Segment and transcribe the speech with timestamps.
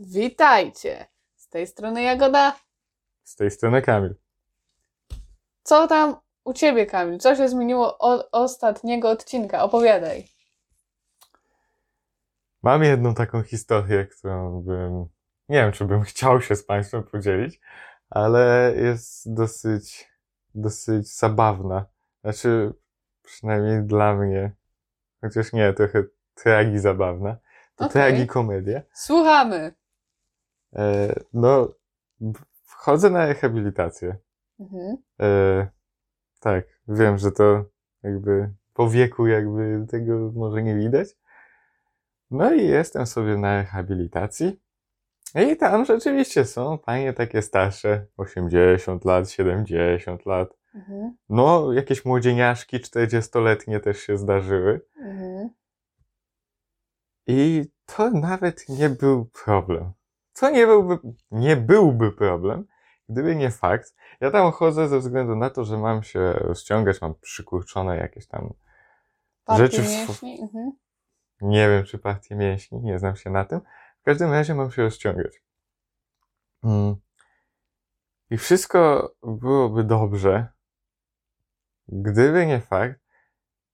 [0.00, 1.06] Witajcie!
[1.36, 2.56] Z tej strony Jagoda.
[3.24, 4.14] Z tej strony Kamil.
[5.62, 7.18] Co tam u ciebie, Kamil?
[7.18, 9.62] Co się zmieniło od ostatniego odcinka?
[9.62, 10.28] Opowiadaj.
[12.62, 15.06] Mam jedną taką historię, którą bym.
[15.48, 17.60] Nie wiem, czy bym chciał się z Państwem podzielić,
[18.10, 20.08] ale jest dosyć,
[20.54, 21.86] dosyć zabawna.
[22.20, 22.72] Znaczy,
[23.22, 24.52] przynajmniej dla mnie,
[25.20, 26.04] chociaż nie, trochę
[26.34, 27.36] tragi zabawna.
[27.76, 27.92] To Okej.
[27.92, 28.82] tragi komedia.
[28.92, 29.79] Słuchamy.
[30.76, 31.68] E, no,
[32.62, 34.16] wchodzę na rehabilitację.
[34.60, 34.96] Mhm.
[35.20, 35.68] E,
[36.40, 37.64] tak, wiem, że to
[38.02, 41.08] jakby po wieku jakby tego może nie widać.
[42.30, 44.60] No i jestem sobie na rehabilitacji.
[45.34, 50.56] I tam rzeczywiście są panie takie starsze, 80 lat, 70 lat.
[50.74, 51.16] Mhm.
[51.28, 54.80] No, jakieś młodzieniaszki 40-letnie też się zdarzyły.
[54.96, 55.50] Mhm.
[57.26, 59.92] I to nawet nie był problem.
[60.34, 60.98] To nie byłby,
[61.30, 62.66] nie byłby problem,
[63.08, 63.94] gdyby nie fakt.
[64.20, 68.54] Ja tam chodzę ze względu na to, że mam się rozciągać, mam przykurczone jakieś tam
[69.44, 70.40] Partie Rzeczy w mięśni?
[70.42, 70.72] Mhm.
[71.40, 73.60] Nie wiem, czy partie mięśni, nie znam się na tym.
[74.00, 75.42] W każdym razie mam się rozciągać.
[76.64, 76.96] Mm.
[78.30, 80.46] I wszystko byłoby dobrze,
[81.88, 83.00] gdyby nie fakt,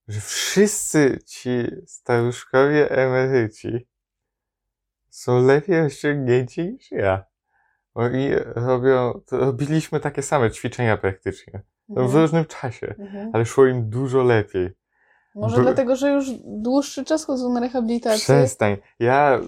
[0.07, 3.87] że wszyscy ci staruszkowie emeryci
[5.17, 7.23] są lepiej rozciągnięci niż ja.
[7.93, 11.61] Oni robią, robiliśmy takie same ćwiczenia praktycznie.
[11.89, 12.21] No, w Mhm.
[12.21, 13.29] różnym czasie, Mhm.
[13.33, 14.69] ale szło im dużo lepiej.
[15.35, 18.35] Może by- dlatego, że już dłuższy czas chodzą na rehabilitację.
[18.35, 18.77] Przestań.
[18.99, 19.39] Ja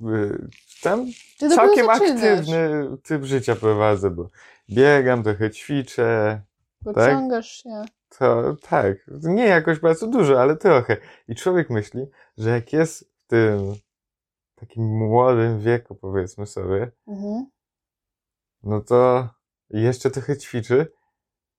[0.00, 0.48] y,
[0.82, 1.06] tam
[1.38, 4.28] Ty całkiem aktywny typ życia prowadzę, bo
[4.70, 6.40] biegam, trochę ćwiczę.
[6.84, 7.82] Pociągasz się.
[8.18, 10.96] To tak, nie jakoś bardzo dużo, ale trochę.
[11.28, 12.06] I człowiek myśli,
[12.38, 13.74] że jak jest w tym
[14.56, 17.46] takim młodym wieku, powiedzmy sobie, Mhm.
[18.62, 19.28] no to
[19.70, 20.92] jeszcze trochę ćwiczy,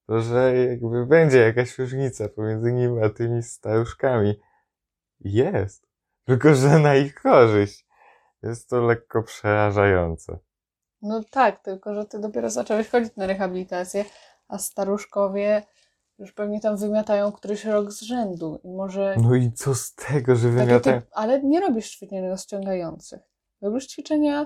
[0.08, 4.40] to że jakby będzie jakaś różnica pomiędzy nim a tymi staruszkami.
[5.20, 5.88] Jest.
[6.26, 7.88] Tylko, że na ich korzyść.
[8.44, 10.40] Jest to lekko przerażające.
[11.02, 14.06] No tak, tylko że ty dopiero zacząłeś chodzić na rehabilitację,
[14.48, 15.64] a staruszkowie
[16.20, 18.60] już pewnie tam wymiatają któryś rok z rzędu.
[18.64, 21.02] I może No i co z tego, że wymiatają?
[21.02, 23.20] typ, ale nie robisz ćwiczeń rozciągających.
[23.62, 24.46] Robisz ćwiczenia,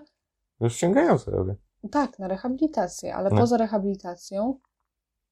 [0.59, 1.56] Rozciągające robię.
[1.92, 3.38] tak, na rehabilitację, ale No.
[3.38, 4.59] poza rehabilitacją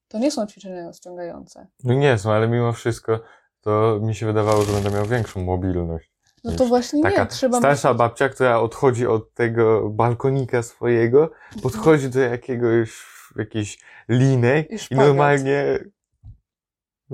[0.08, 1.66] to nie są ćwiczenia rozciągające.
[1.84, 3.20] No nie są, ale mimo wszystko
[3.60, 6.12] to mi się wydawało, że będę miał większą mobilność.
[6.44, 11.62] No to właśnie Taka nie, trzeba starsza babcia, która odchodzi od tego balkonika swojego, Mhm.
[11.62, 13.78] podchodzi do jakiegoś, jakiejś
[14.08, 15.78] linek I i normalnie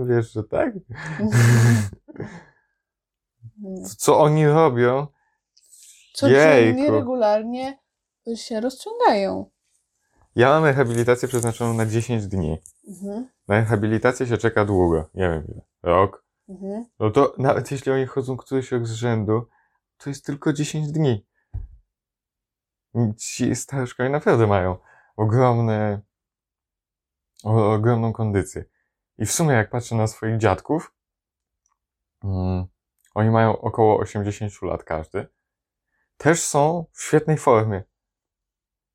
[0.04, 0.74] wiesz, że tak?
[3.98, 5.06] Co oni robią?
[6.14, 6.96] Codziennie, Jejku.
[6.96, 7.78] regularnie
[8.34, 9.50] się rozciągają.
[10.36, 12.58] Ja mam rehabilitację przeznaczoną na 10 dni.
[12.88, 13.28] Mhm.
[13.48, 15.10] Na rehabilitację się czeka długo.
[15.14, 15.60] Nie wiem ile.
[15.82, 16.24] Rok.
[16.48, 16.86] Mhm.
[16.98, 19.48] No to nawet jeśli oni chodzą któryś rok z rzędu,
[19.96, 21.26] to jest tylko 10 dni.
[23.16, 24.76] Ci staruszkowie naprawdę mają
[25.16, 26.00] ogromne,
[27.44, 28.64] o, ogromną kondycję.
[29.19, 30.94] I w sumie jak patrzę na swoich dziadków,
[32.25, 32.66] mm,
[33.15, 35.27] oni mają około 80 lat każdy.
[36.16, 37.82] Też są w świetnej formie.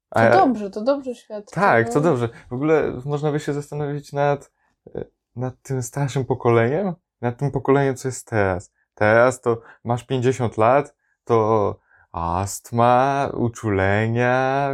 [0.10, 1.56] To A ja- dobrze, to dobrze świadczy.
[1.56, 1.94] tak, no.
[1.94, 2.30] to dobrze.
[2.50, 4.52] W ogóle można by się zastanowić nad,
[4.96, 5.06] e,
[5.36, 8.72] nad tym starszym pokoleniem, nad tym pokoleniem, co jest teraz.
[8.96, 11.80] Teraz to masz 50 lat, to
[12.12, 14.72] astma, uczulenia,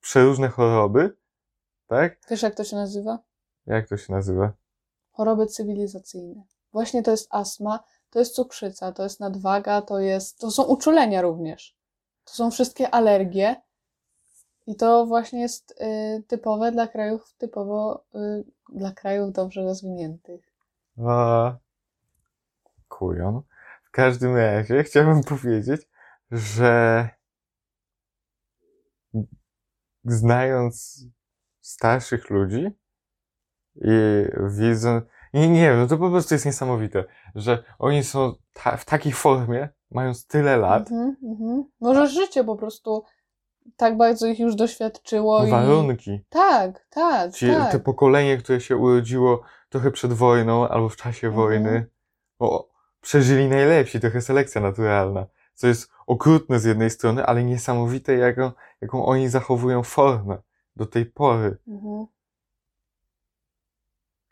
[0.00, 1.16] przeróżne choroby,
[1.86, 2.20] tak?
[2.30, 3.18] Wiesz, jak to się nazywa?
[3.66, 4.52] Jak to się nazywa?
[5.12, 6.42] Choroby cywilizacyjne.
[6.72, 11.22] Właśnie to jest astma, to jest cukrzyca, to jest nadwaga, to jest, to są uczulenia
[11.22, 11.76] również.
[12.24, 13.56] To są wszystkie alergie.
[14.66, 20.52] I to właśnie jest y, typowe dla krajów, typowo y, dla krajów dobrze rozwiniętych.
[21.06, 21.56] A,
[22.88, 23.42] kujon.
[23.84, 25.88] W każdym razie chciałbym powiedzieć,
[26.30, 27.08] że
[30.04, 31.04] znając
[31.60, 32.70] starszych ludzi
[33.76, 35.04] i widząc,
[35.34, 37.04] nie, nie wiem, no to po prostu jest niesamowite,
[37.34, 41.64] że oni są ta, w takiej formie, mając tyle lat, Mhm, mhm.
[41.80, 43.04] Może życie po prostu
[43.76, 45.50] tak bardzo ich już doświadczyło i...
[45.50, 46.20] warunki.
[46.28, 47.72] Tak, tak, Ci, tak.
[47.72, 51.46] Te pokolenie, które się urodziło trochę przed wojną albo w czasie Mhm.
[51.46, 51.86] wojny,
[52.38, 52.68] o,
[53.00, 55.26] przeżyli najlepsi, trochę selekcja naturalna.
[55.54, 58.50] Co jest okrutne z jednej strony, ale niesamowite, jaką,
[58.80, 60.38] jaką oni zachowują formę
[60.76, 61.56] do tej pory.
[61.68, 62.06] Mhm.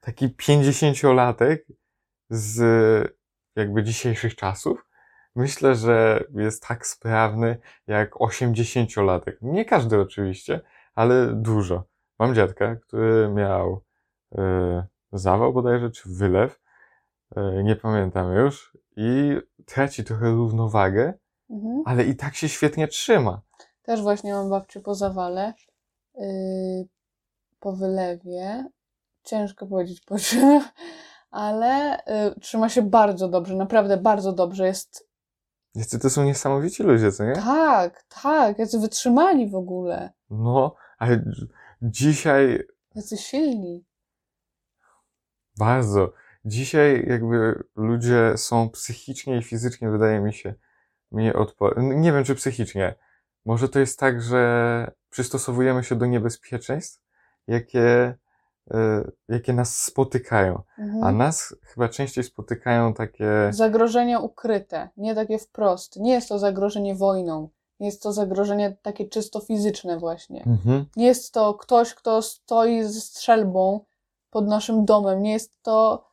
[0.03, 1.67] Taki pięćdziesięciolatek
[2.31, 2.59] z
[3.57, 4.87] jakby dzisiejszych czasów
[5.35, 9.33] myślę, że jest tak sprawny jak 80-latek.
[9.43, 10.61] Nie każdy oczywiście,
[10.95, 11.85] ale dużo.
[12.19, 13.81] Mam dziadka, który miał
[14.39, 16.61] e, zawał bodajże, czy wylew,
[17.37, 21.15] e, nie pamiętam już, i traci trochę równowagę,
[21.51, 21.83] Mhm.
[21.87, 23.43] ale i tak się świetnie trzyma.
[23.83, 25.55] Też właśnie mam babcię po zawale,
[26.15, 26.25] yy,
[27.61, 28.65] po wylewie.
[29.25, 30.61] Ciężko powiedzieć po czym,
[31.31, 34.67] ale yy, trzyma się bardzo dobrze, naprawdę bardzo dobrze.
[34.67, 35.09] Jest
[35.75, 37.33] Jacy to są niesamowici ludzie, co nie?
[37.33, 41.25] tak, tak, jacy wytrzymali w ogóle, No, ale
[41.83, 42.63] dzisiaj
[42.95, 43.85] jacy silni.
[45.59, 46.13] bardzo.
[46.45, 50.55] Dzisiaj jakby ludzie są psychicznie i fizycznie, wydaje mi się,
[51.11, 51.97] mniej odporni.
[51.97, 52.95] Nie wiem, czy psychicznie.
[53.45, 57.03] Może to jest tak, że przystosowujemy się do niebezpieczeństw,
[57.47, 58.15] jakie,
[59.29, 60.63] jakie nas spotykają.
[60.79, 61.05] Mhm.
[61.05, 63.29] A nas chyba częściej spotykają takie.
[63.51, 65.97] Zagrożenia ukryte, nie takie wprost.
[65.97, 67.49] Nie jest to zagrożenie wojną,
[67.81, 70.45] nie jest to zagrożenie takie czysto fizyczne właśnie.
[70.47, 70.87] Mhm.
[70.97, 73.81] Nie jest to ktoś, kto stoi ze strzelbą
[74.31, 75.23] pod naszym domem.
[75.23, 76.09] Nie jest to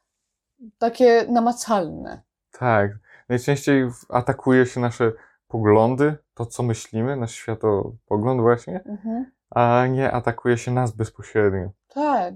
[0.77, 2.21] takie namacalne.
[2.51, 2.91] Tak.
[3.29, 5.11] Najczęściej atakuje się nasze
[5.47, 9.31] poglądy, to co myślimy, nasz światopogląd właśnie, Mhm.
[9.49, 11.69] A nie atakuje się nas bezpośrednio.
[11.87, 12.33] Tak.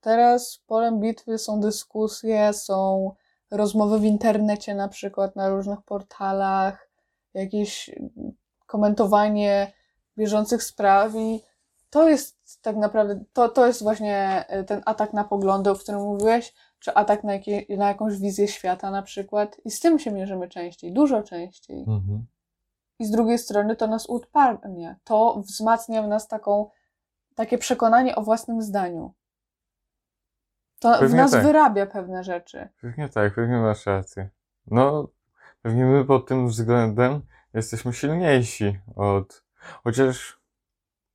[0.00, 3.10] Teraz polem bitwy są dyskusje, są
[3.50, 6.90] rozmowy w internecie, na przykład na różnych portalach,
[7.34, 7.90] jakieś
[8.66, 9.72] komentowanie
[10.18, 11.42] bieżących spraw i
[11.90, 16.00] to jest tak naprawdę, to, to jest właśnie e, ten atak na poglądy, o którym
[16.00, 20.12] mówiłeś, czy atak na, jakie, na jakąś wizję świata na przykład i z tym się
[20.12, 21.78] mierzymy częściej, dużo częściej.
[21.78, 22.26] Mhm.
[22.98, 24.96] I z drugiej strony to nas uodparnia.
[25.04, 26.70] To wzmacnia w nas taką,
[27.34, 29.14] takie przekonanie o własnym zdaniu.
[30.78, 31.42] To w Pewnie nas tak.
[31.44, 32.68] wyrabia pewne rzeczy.
[32.80, 34.28] Pewnie tak, pewnie masz rację.
[34.66, 35.08] No,
[35.62, 37.20] pewnie my pod tym względem
[37.54, 39.42] jesteśmy silniejsi od.
[39.84, 40.40] Chociaż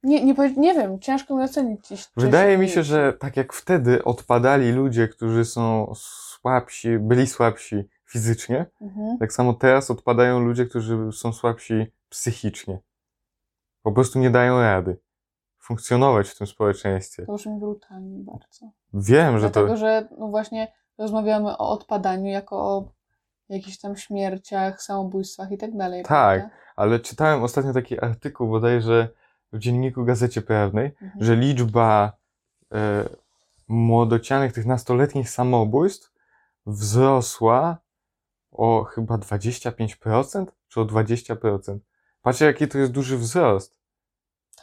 [0.03, 4.03] Nie, nie, nie wiem, ciężko mi ocenić czy wydaje mi się, że tak jak wtedy
[4.03, 9.17] odpadali ludzie, którzy są słabsi, byli słabsi fizycznie, Mhm.
[9.17, 12.79] tak samo teraz odpadają ludzie, którzy są słabsi psychicznie.
[13.83, 14.97] Po prostu nie dają rady
[15.59, 17.25] funkcjonować w tym społeczeństwie.
[17.25, 18.71] To brzmi brutalnie bardzo.
[18.93, 19.77] Wiem, że Dlatego, to.
[19.77, 22.91] że no właśnie rozmawiamy o odpadaniu jako o
[23.49, 26.03] jakichś tam śmierciach, samobójstwach i tak dalej.
[26.03, 26.39] Tak.
[26.39, 26.55] prawda?
[26.75, 29.09] Ale czytałem ostatnio taki artykuł bodajże
[29.53, 31.11] w dzienniku Gazecie Prawnej, Mhm.
[31.23, 32.11] że liczba
[32.73, 33.03] e,
[33.67, 36.11] młodocianych, tych nastoletnich samobójstw
[36.65, 37.77] wzrosła
[38.51, 41.77] o chyba 25% czy o 20%.
[42.21, 43.77] Patrzcie, jaki to jest duży wzrost.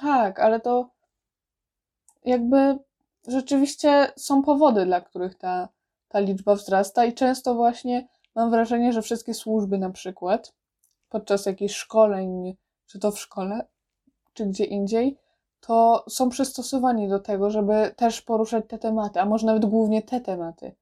[0.01, 0.91] Tak, ale to
[2.25, 2.79] jakby
[3.29, 5.69] rzeczywiście są powody, dla których ta,
[6.09, 10.55] ta liczba wzrasta i często właśnie mam wrażenie, że wszystkie służby na przykład
[11.09, 12.57] podczas jakichś szkoleń,
[12.87, 13.67] czy to w szkole,
[14.33, 15.19] czy gdzie indziej,
[15.61, 20.21] to są przystosowani do tego, żeby też poruszać te tematy, a może nawet głównie te
[20.21, 20.75] tematy.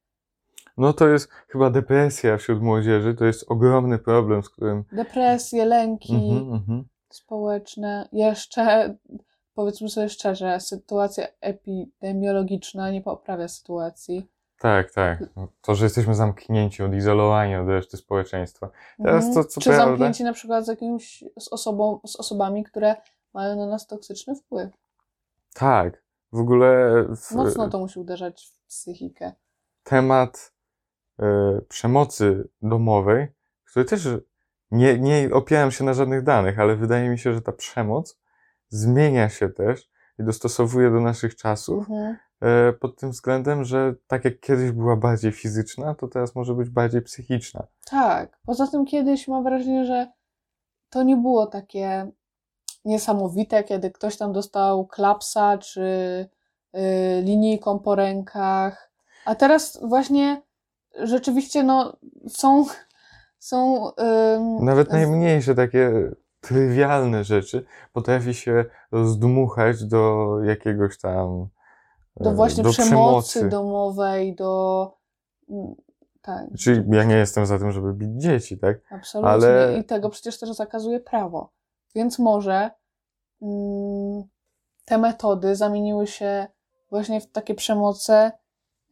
[0.77, 4.85] No to jest chyba depresja wśród młodzieży, to jest ogromny problem, z którym.
[4.93, 6.85] Depresje, lęki Mhm, mhm.
[7.11, 8.95] społeczne, jeszcze
[9.55, 14.29] powiedzmy sobie szczerze, sytuacja epidemiologiczna nie poprawia sytuacji.
[14.59, 15.25] Tak, tak.
[15.63, 18.71] To, że jesteśmy zamknięci, odizolowani od reszty społeczeństwa.
[19.05, 19.35] Teraz Mhm.
[19.45, 22.97] to, co Czy prawda- zamknięci na przykład z jakimś, z osobą, z osobami, które
[23.35, 24.71] mają na nas toksyczny wpływ.
[25.55, 26.03] Tak.
[26.33, 29.33] W ogóle w, Mocno to musi uderzać w psychikę.
[29.85, 30.53] temat
[31.69, 33.27] przemocy domowej,
[33.65, 34.09] który też
[34.71, 38.19] nie, nie opieram się na żadnych danych, ale wydaje mi się, że ta przemoc
[38.69, 42.17] zmienia się też i dostosowuje do naszych czasów Mhm.
[42.41, 46.71] e, pod tym względem, że tak jak kiedyś była bardziej fizyczna, to teraz może być
[46.71, 47.67] bardziej psychiczna.
[47.91, 48.39] Tak.
[48.47, 50.13] Poza tym kiedyś mam wrażenie, że
[50.91, 52.11] to nie było takie
[52.85, 55.81] niesamowite, kiedy ktoś tam dostał klapsa czy
[56.77, 58.93] y, linijką po rękach.
[59.25, 60.43] A teraz właśnie
[61.03, 61.97] rzeczywiście no,
[62.29, 62.65] są.
[63.39, 63.91] są
[64.61, 66.11] Nawet najmniejsze takie
[66.41, 71.49] trywialne rzeczy potrafi się rozdmuchać do jakiegoś tam
[72.21, 74.93] do e, właśnie do przemocy, domowej, do.
[75.51, 75.75] mm,
[76.23, 78.79] Tak, Czyli ja nie jestem za tym, żeby bić dzieci, tak?
[78.91, 79.31] absolutnie.
[79.33, 81.53] ale- I tego przecież też zakazuje prawo.
[81.95, 82.71] Więc może
[83.43, 84.23] mm,
[84.85, 86.47] te metody zamieniły się
[86.91, 88.33] właśnie w takie przemoce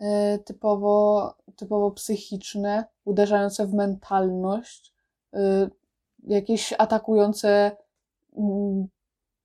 [0.00, 4.94] y, typowo, typowo psychiczne, uderzające w mentalność,
[5.34, 5.38] y,
[6.26, 7.76] jakieś atakujące
[8.37, 8.88] mm,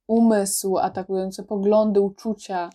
[0.08, 2.70] umysł, atakujące poglądy, uczucia,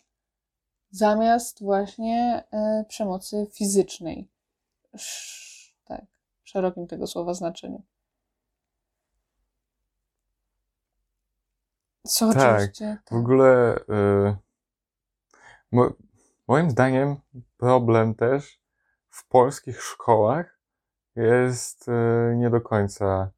[0.90, 4.28] zamiast właśnie y, przemocy fizycznej.
[5.84, 6.04] Tak.
[6.44, 7.82] szerokim tego słowa znaczeniu.
[12.06, 12.98] Co Tak, oczywiście.
[13.10, 14.36] W ogóle y,
[15.72, 15.90] mo,
[16.48, 17.16] moim zdaniem
[17.56, 18.63] problem też
[19.14, 20.58] w polskich szkołach
[21.16, 23.30] jest y, nie do końca.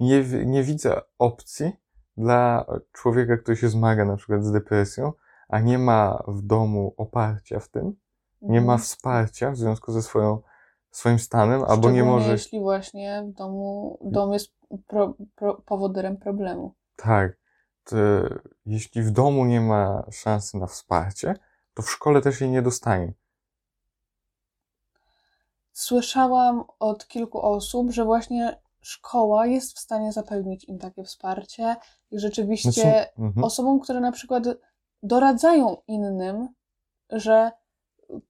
[0.00, 1.72] Nie, nie widzę opcji
[2.16, 5.12] dla człowieka, który się zmaga na przykład z depresją,
[5.48, 7.96] a nie ma w domu oparcia w tym,
[8.42, 8.78] nie ma Mhm.
[8.78, 10.42] wsparcia w związku ze swoją,
[10.90, 12.32] swoim stanem, albo nie może.
[12.32, 14.52] jeśli właśnie w domu dom jest
[14.86, 15.62] pro, pro,
[16.20, 16.74] problemu.
[16.96, 17.36] Tak.
[17.84, 17.96] To,
[18.66, 21.34] jeśli w domu nie ma szansy na wsparcie,
[21.74, 23.12] to w szkole też jej nie dostanie.
[25.78, 31.76] Słyszałam od kilku osób, że właśnie szkoła jest w stanie zapewnić im takie wsparcie
[32.10, 33.44] i rzeczywiście Znaczy, mhm.
[33.44, 34.44] osobom, które na przykład
[35.02, 36.48] doradzają innym,
[37.10, 37.50] że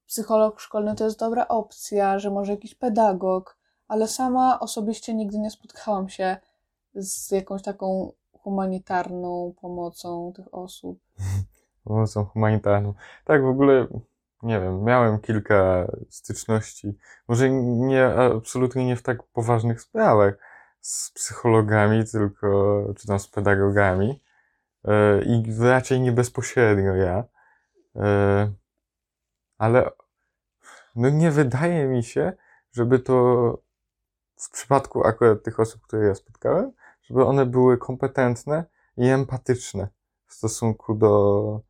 [0.07, 5.51] psycholog szkolny to jest dobra opcja, że może jakiś pedagog, ale sama osobiście nigdy nie
[5.51, 6.37] spotkałam się
[6.95, 10.99] z jakąś taką humanitarną pomocą tych osób.
[11.85, 12.95] pomocą humanitarną.
[13.25, 13.87] Tak, w ogóle,
[14.43, 20.35] nie wiem, miałem kilka styczności, może nie, absolutnie nie w tak poważnych sprawach
[20.81, 24.23] z psychologami, tylko, czy tam z pedagogami,
[24.85, 27.25] e, i raczej nie bezpośrednio ja,
[27.99, 28.53] E,
[29.59, 29.91] ale
[30.97, 32.33] no nie wydaje mi się,
[32.73, 33.15] żeby to
[34.37, 38.65] w przypadku akurat tych osób, które ja spotkałem, żeby one były kompetentne
[38.97, 39.89] i empatyczne
[40.27, 41.61] w stosunku do,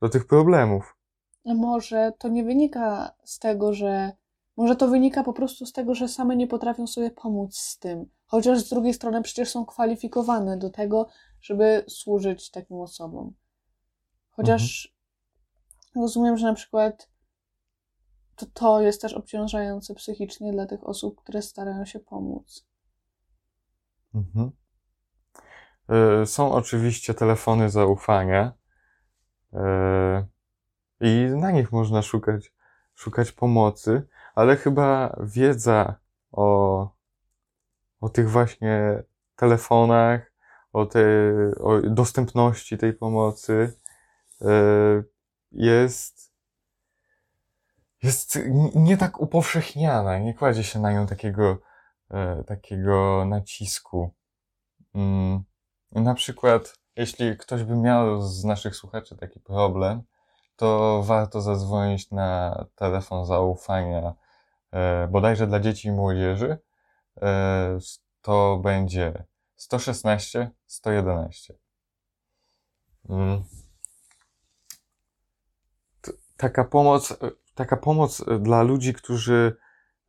[0.00, 0.96] do tych problemów.
[1.54, 4.12] Może to nie wynika z tego, że.
[4.56, 8.06] Może to wynika po prostu z tego, że same nie potrafią sobie pomóc z tym.
[8.26, 11.08] Chociaż z drugiej strony przecież są kwalifikowane do tego,
[11.40, 13.34] żeby służyć takim osobom.
[14.30, 14.94] Chociaż
[15.96, 17.10] rozumiem, że na przykład
[18.36, 22.66] to, to jest też obciążające psychicznie dla tych osób, które starają się pomóc.
[24.14, 24.50] Mhm.
[26.22, 28.52] Y, Są oczywiście telefony zaufania
[29.52, 29.58] y,
[31.00, 32.52] i na nich można szukać,
[32.94, 34.02] szukać pomocy,
[34.34, 35.94] ale chyba wiedza
[36.32, 36.90] o,
[38.00, 39.02] o tych właśnie
[39.36, 40.32] telefonach,
[40.72, 41.04] o, tej,
[41.60, 43.72] o dostępności tej pomocy
[44.42, 44.46] y,
[45.52, 46.32] jest,
[48.02, 48.38] jest
[48.74, 51.58] nie tak upowszechniana, nie kładzie się na nią takiego,
[52.10, 54.14] e, takiego nacisku.
[54.94, 55.44] Mm,
[55.92, 60.02] Na przykład, jeśli ktoś by miał z naszych słuchaczy taki problem,
[60.58, 64.14] to warto zadzwonić na telefon zaufania,
[64.72, 66.58] e, bodajże dla dzieci i młodzieży.
[67.22, 67.78] E,
[68.22, 69.24] To będzie
[69.56, 71.54] 116 111.
[73.08, 73.42] Mm.
[76.36, 77.18] Taka pomoc,
[77.54, 79.56] taka pomoc dla ludzi, którzy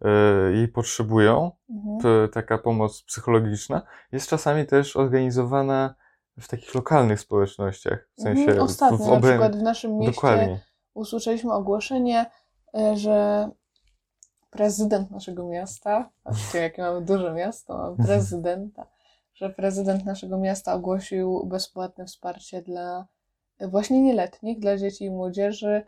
[0.01, 0.09] e,
[0.51, 2.29] jej potrzebują, Mhm.
[2.29, 5.95] taka pomoc psychologiczna jest czasami też organizowana
[6.39, 8.09] w takich lokalnych społecznościach.
[8.17, 8.61] W sensie Mhm.
[8.61, 10.59] Ostatnio w, w na przykład w naszym mieście Dokładnie.
[10.93, 12.25] usłyszeliśmy ogłoszenie,
[12.77, 13.49] e, że
[14.49, 18.87] prezydent naszego miasta, patrzcie jakie mamy duże miasto, mamy prezydenta,
[19.33, 23.07] że prezydent naszego miasta ogłosił bezpłatne wsparcie dla
[23.59, 25.83] e, właśnie nieletnich, dla dzieci i młodzieży,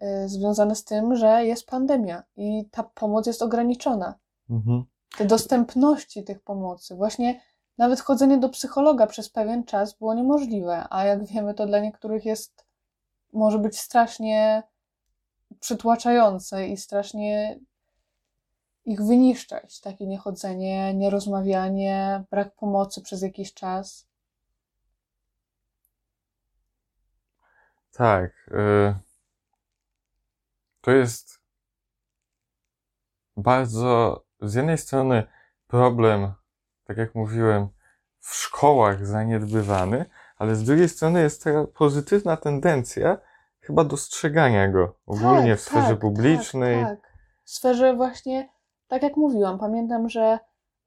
[0.00, 4.14] e, związane z tym, że jest pandemia i ta pomoc jest ograniczona.
[4.50, 4.84] Mhm.
[5.18, 7.40] Te dostępności tych pomocy, właśnie
[7.78, 12.24] nawet chodzenie do psychologa przez pewien czas było niemożliwe, a jak wiemy, to dla niektórych
[12.24, 12.66] jest,
[13.32, 14.62] może być strasznie
[15.60, 17.60] przytłaczające i strasznie
[18.84, 19.80] ich wyniszczać.
[19.80, 24.06] Takie niechodzenie, nierozmawianie, brak pomocy przez jakiś czas.
[27.92, 28.30] Tak.
[28.50, 28.94] y,
[30.80, 31.40] To jest
[33.36, 35.26] bardzo, z jednej strony
[35.66, 36.32] problem,
[36.84, 37.68] tak jak mówiłem,
[38.20, 40.04] w szkołach zaniedbywany,
[40.36, 43.18] ale z drugiej strony jest taka pozytywna tendencja
[43.60, 46.84] chyba dostrzegania go ogólnie Tak, w sferze tak, publicznej.
[46.84, 47.12] Tak, tak.
[47.44, 48.48] W sferze właśnie,
[48.88, 50.38] tak jak mówiłam, pamiętam, że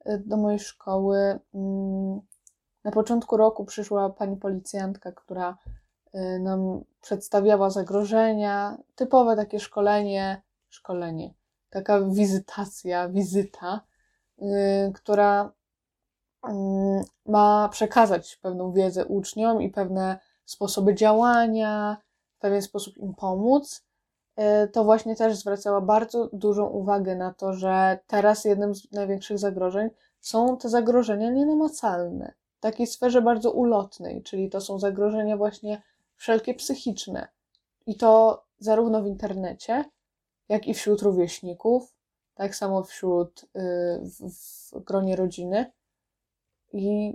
[0.10, 2.22] y, do mojej szkoły mm,
[2.84, 5.58] na początku roku przyszła pani policjantka, która
[6.16, 11.34] y, nam przedstawiała zagrożenia, typowe takie szkolenie, szkolenie,
[11.70, 13.82] taka wizytacja, wizyta,
[14.42, 14.46] y,
[14.96, 15.57] która
[17.26, 21.98] ma przekazać pewną wiedzę uczniom i pewne sposoby działania,
[22.38, 23.86] w pewien sposób im pomóc,
[24.40, 29.40] y, to właśnie też zwracała bardzo dużą uwagę na to, że teraz jednym z największych
[29.40, 29.90] zagrożeń
[30.20, 35.82] są te zagrożenia nienamacalne, w takiej sferze bardzo ulotnej, czyli to są zagrożenia właśnie
[36.16, 37.28] wszelkie psychiczne.
[37.86, 39.86] I to zarówno w internecie,
[40.50, 41.94] jak i wśród rówieśników,
[42.36, 43.48] tak samo wśród, y,
[44.02, 44.32] w,
[44.72, 45.72] w gronie rodziny.
[46.74, 47.14] I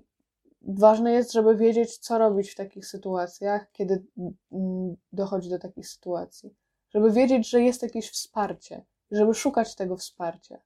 [0.62, 4.04] ważne jest, żeby wiedzieć, co robić w takich sytuacjach, kiedy
[4.52, 6.54] mm, dochodzi do takich sytuacji.
[6.94, 10.58] Żeby wiedzieć, że jest jakieś wsparcie, żeby szukać tego wsparcia.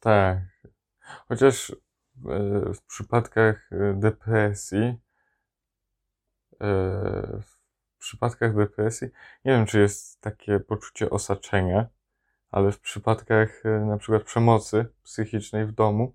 [0.00, 0.38] Tak.
[1.28, 1.74] Chociaż e,
[2.74, 4.96] w przypadkach e, depresji, e,
[7.40, 9.08] w przypadkach depresji,
[9.44, 11.86] nie wiem, czy jest takie poczucie osaczenia,
[12.50, 16.14] ale w przypadkach na przykład przemocy psychicznej w domu,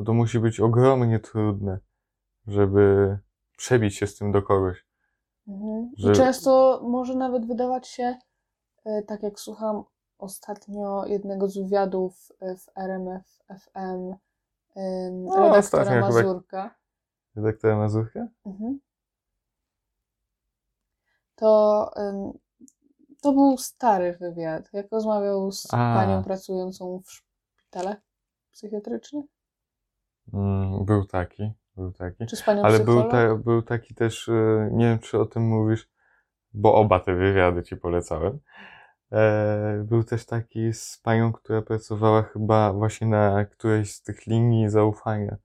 [0.00, 1.78] to to musi być ogromnie trudne,
[2.46, 3.18] żeby
[3.56, 4.86] przebić się z tym do kogoś.
[5.48, 5.90] Mhm.
[5.96, 6.12] Że...
[6.12, 8.16] I często może nawet wydawać się,
[9.06, 9.84] tak jak słucham
[10.18, 14.14] ostatnio jednego z wywiadów e, w RMF FM
[15.12, 16.74] no, redaktora Mazurka.
[17.36, 18.28] Redaktora Mazurka?
[18.46, 18.80] Mhm.
[21.34, 21.90] To,
[23.22, 25.76] to był stary wywiad, jak rozmawiał z A.
[25.76, 27.98] panią pracującą w szpitalach
[28.52, 29.39] psychiatrycznych.
[30.34, 32.26] Mm, był taki, był taki.
[32.26, 35.42] Czy z panią Ale był, ta, był taki też, e, nie wiem czy o tym
[35.42, 35.88] mówisz,
[36.52, 38.38] bo oba te wywiady ci polecałem.
[39.12, 44.70] E, był też taki z panią, która pracowała chyba właśnie na którejś z tych linii
[44.70, 45.36] zaufania.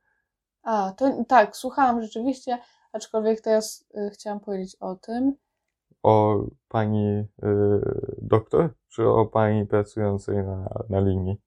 [0.64, 2.58] A, to tak, słuchałam rzeczywiście,
[2.94, 5.36] aczkolwiek teraz y, chciałam powiedzieć o tym.
[6.04, 7.26] O pani y,
[8.22, 11.42] doktor, czy o pani pracującej na, na linii?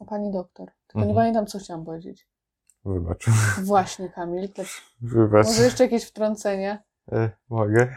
[0.00, 0.70] O pani doktor.
[0.86, 1.08] Tylko mhm.
[1.08, 2.28] nie pamiętam, co chciałam powiedzieć.
[2.84, 3.26] Wybacz.
[3.62, 4.52] Właśnie, Kamil.
[4.52, 4.66] Tak.
[5.00, 5.46] Wybacz.
[5.46, 6.82] Może jeszcze jakieś wtrącenie?
[7.12, 7.96] E, mogę.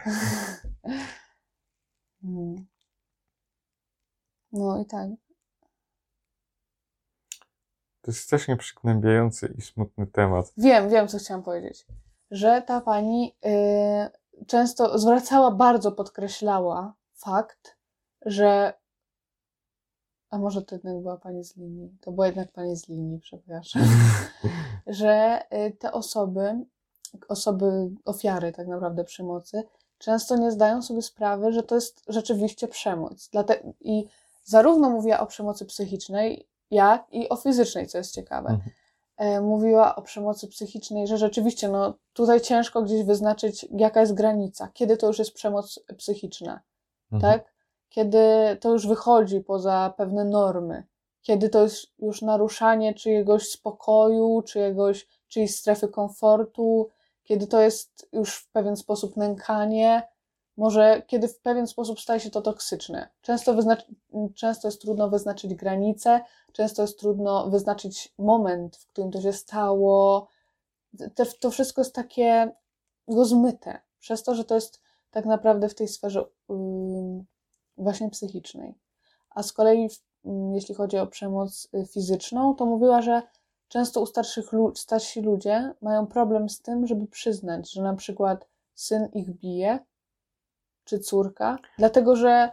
[2.22, 2.66] hmm.
[4.52, 5.08] No i tak.
[8.00, 10.52] To jest strasznie przygnębiający i smutny temat.
[10.56, 11.86] Wiem, wiem, co chciałam powiedzieć.
[12.30, 17.76] Że ta pani yy, często zwracała, bardzo podkreślała fakt,
[18.26, 18.81] że.
[20.32, 21.96] A może to jednak była pani z linii?
[22.00, 23.82] To była jednak pani z linii, przepraszam.
[24.86, 26.64] że yy, te osoby,
[27.28, 29.62] osoby, ofiary tak naprawdę przemocy,
[29.98, 33.30] często nie zdają sobie sprawy, że to jest rzeczywiście przemoc.
[33.34, 34.06] Dlate- I
[34.44, 38.48] zarówno mówiła o przemocy psychicznej, jak i o fizycznej, co jest ciekawe.
[38.48, 38.70] Mhm.
[39.16, 44.68] E, mówiła o przemocy psychicznej, że rzeczywiście no, tutaj ciężko gdzieś wyznaczyć, jaka jest granica,
[44.74, 46.60] kiedy to już jest przemoc psychiczna,
[47.12, 47.32] mhm.
[47.32, 47.51] tak?
[47.92, 50.86] Kiedy to już wychodzi poza pewne normy,
[51.22, 56.88] kiedy to jest już naruszanie czyjegoś spokoju, czyjegoś, czyjejś strefy komfortu,
[57.22, 60.08] kiedy to jest już w pewien sposób nękanie,
[60.56, 63.08] może kiedy w pewien sposób staje się to toksyczne.
[63.22, 63.56] Często,
[64.34, 66.20] często jest trudno wyznaczyć granice,
[66.52, 70.28] często jest trudno wyznaczyć moment, w którym to się stało.
[71.14, 72.52] Te, to wszystko jest takie
[73.08, 76.24] rozmyte, przez to, że to jest tak naprawdę w tej sferze
[77.82, 78.74] właśnie psychicznej.
[79.30, 79.82] A z kolei,
[80.24, 83.22] yy, jeśli chodzi o przemoc y, fizyczną, to mówiła, że
[83.68, 89.08] często u starszych starsi ludzie mają problem z tym, żeby przyznać, że na przykład syn
[89.12, 89.78] ich bije,
[90.84, 92.50] czy córka, dlatego że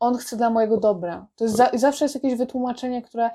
[0.00, 1.26] on chce dla mojego dobra.
[1.36, 3.30] To jest za, zawsze jest jakieś wytłumaczenie, które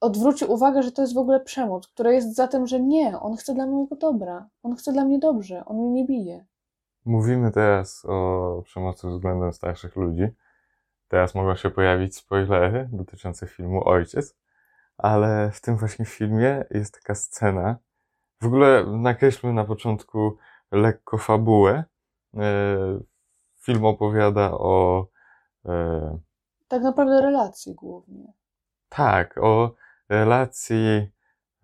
[0.00, 3.36] odwróci uwagę, że to jest w ogóle przemoc, które jest za tym, że nie, on
[3.36, 6.44] chce dla mojego dobra, on chce dla mnie dobrze, on mnie nie bije.
[7.04, 10.28] Mówimy teraz o przemocy względem starszych ludzi.
[11.08, 14.36] Teraz mogą się pojawić spoilery dotyczące filmu Ojciec,
[14.98, 17.76] ale w tym właśnie filmie jest taka scena.
[18.40, 20.36] W ogóle nakreślmy na początku
[20.72, 21.84] lekko fabułę.
[22.36, 23.00] E,
[23.60, 25.06] film opowiada o.
[25.66, 26.18] E,
[26.68, 28.32] tak naprawdę relacji głównie.
[28.88, 29.74] Tak, o
[30.08, 31.10] relacji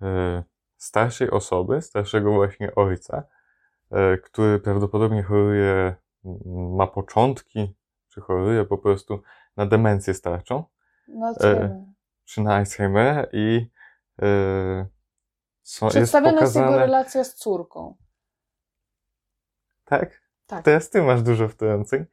[0.03, 0.43] e,
[0.77, 3.23] starszej osoby, starszego właśnie ojca,
[4.25, 5.95] który prawdopodobnie choruje,
[6.75, 7.77] ma początki,
[8.09, 9.23] czy choruje po prostu
[9.57, 10.65] na demencję starczą.
[11.09, 11.71] Na Alzheimer.
[12.25, 13.71] czy na Alzheimer i
[15.63, 16.67] są, Przedstawiona jest, pokazane...
[16.67, 17.97] jest jego relacja z córką.
[19.85, 20.21] Tak?
[20.47, 20.65] Tak.
[20.65, 22.07] Teraz ty masz dużo wtrąceń.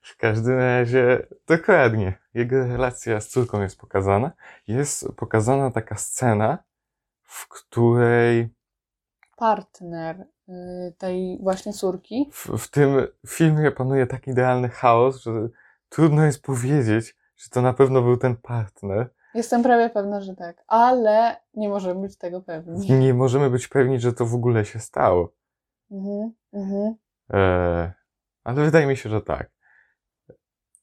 [0.00, 4.32] W każdym razie, dokładnie, jego relacja z córką jest pokazana.
[4.66, 6.58] Jest pokazana taka scena,
[7.22, 8.54] w której
[9.38, 10.52] partner y,
[10.98, 12.30] tej właśnie córki.
[12.32, 15.32] W, w, tym filmie panuje tak idealny chaos, że
[15.88, 19.10] trudno jest powiedzieć, że to na pewno był ten partner.
[19.34, 22.92] Jestem prawie pewna, że tak, ale nie możemy być tego pewni.
[22.92, 25.32] Nie możemy być pewni, że to w ogóle się stało.
[25.90, 26.94] Mhm, mhm.
[27.32, 27.92] E,
[28.44, 29.50] ale wydaje mi się, że tak.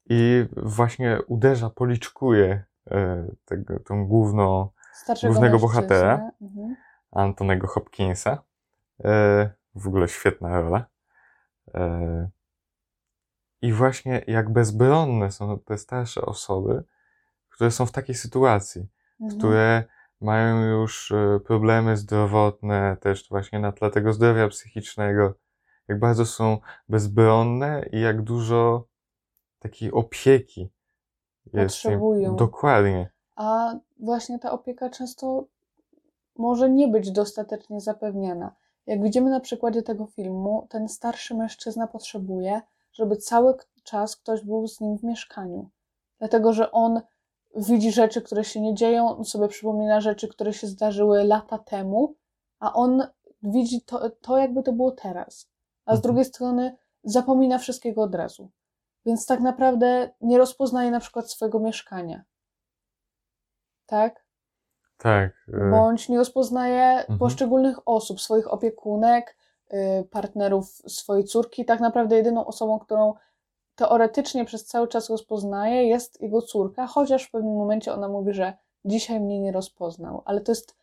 [0.10, 6.76] I właśnie uderza, policzkuje e, tego, tą główną, Starszego głównego bohatera, mhm.
[7.16, 8.44] Antonego Hopkinsa.
[9.04, 10.86] E, w ogóle świetna rola.
[11.74, 12.30] E,
[13.62, 16.84] I właśnie jak bezbronne są te starsze osoby,
[17.50, 18.88] które są w takiej sytuacji,
[19.20, 19.38] Mhm.
[19.40, 19.84] które
[20.22, 25.34] mają już e, problemy zdrowotne, też właśnie na tle tego zdrowia psychicznego,
[25.88, 26.58] jak bardzo są
[26.90, 28.88] bezbronne i jak dużo
[29.60, 30.62] takiej opieki
[31.54, 31.92] jest im.
[31.92, 32.36] Potrzebują.
[32.36, 33.10] Dokładnie.
[33.36, 35.48] A właśnie ta opieka często
[36.38, 38.56] może nie być dostatecznie zapewniana.
[38.86, 42.62] Jak widzimy na przykładzie tego filmu, ten starszy mężczyzna potrzebuje,
[42.94, 45.70] żeby cały czas ktoś był z nim w mieszkaniu.
[46.20, 47.02] Dlatego, że on
[47.56, 52.16] widzi rzeczy, które się nie dzieją, on sobie przypomina rzeczy, które się zdarzyły lata temu,
[52.60, 53.08] a on
[53.44, 55.50] widzi to, to jakby to było teraz.
[55.86, 56.02] A z Mhm.
[56.02, 58.50] drugiej strony zapomina wszystkiego od razu.
[59.06, 62.24] Więc tak naprawdę nie rozpoznaje na przykład swojego mieszkania.
[63.86, 64.25] Tak?
[64.98, 65.32] Tak.
[65.54, 67.20] e, Bądź nie rozpoznaje Mhm.
[67.20, 69.36] poszczególnych osób, swoich opiekunek,
[69.74, 71.66] y, partnerów swojej córki.
[71.66, 73.14] Tak naprawdę jedyną osobą, którą
[73.76, 78.54] teoretycznie przez cały czas rozpoznaje, jest jego córka, chociaż w pewnym momencie ona mówi, że
[78.86, 80.22] dzisiaj mnie nie rozpoznał.
[80.26, 80.76] Ale to jest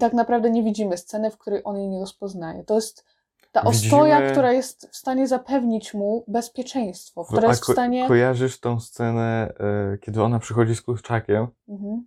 [0.00, 2.64] tak naprawdę nie widzimy sceny, w której on jej nie rozpoznaje.
[2.64, 3.04] To jest
[3.52, 7.72] ta ostoja, Widzimy- która jest w stanie zapewnić mu bezpieczeństwo, która a jest w ko-
[7.72, 8.08] stanie.
[8.08, 9.52] kojarzysz tą scenę,
[9.94, 12.06] e, kiedy ona przychodzi z kurczakiem Mhm.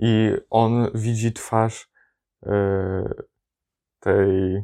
[0.00, 1.90] I on widzi twarz
[2.46, 2.52] e,
[4.00, 4.62] tej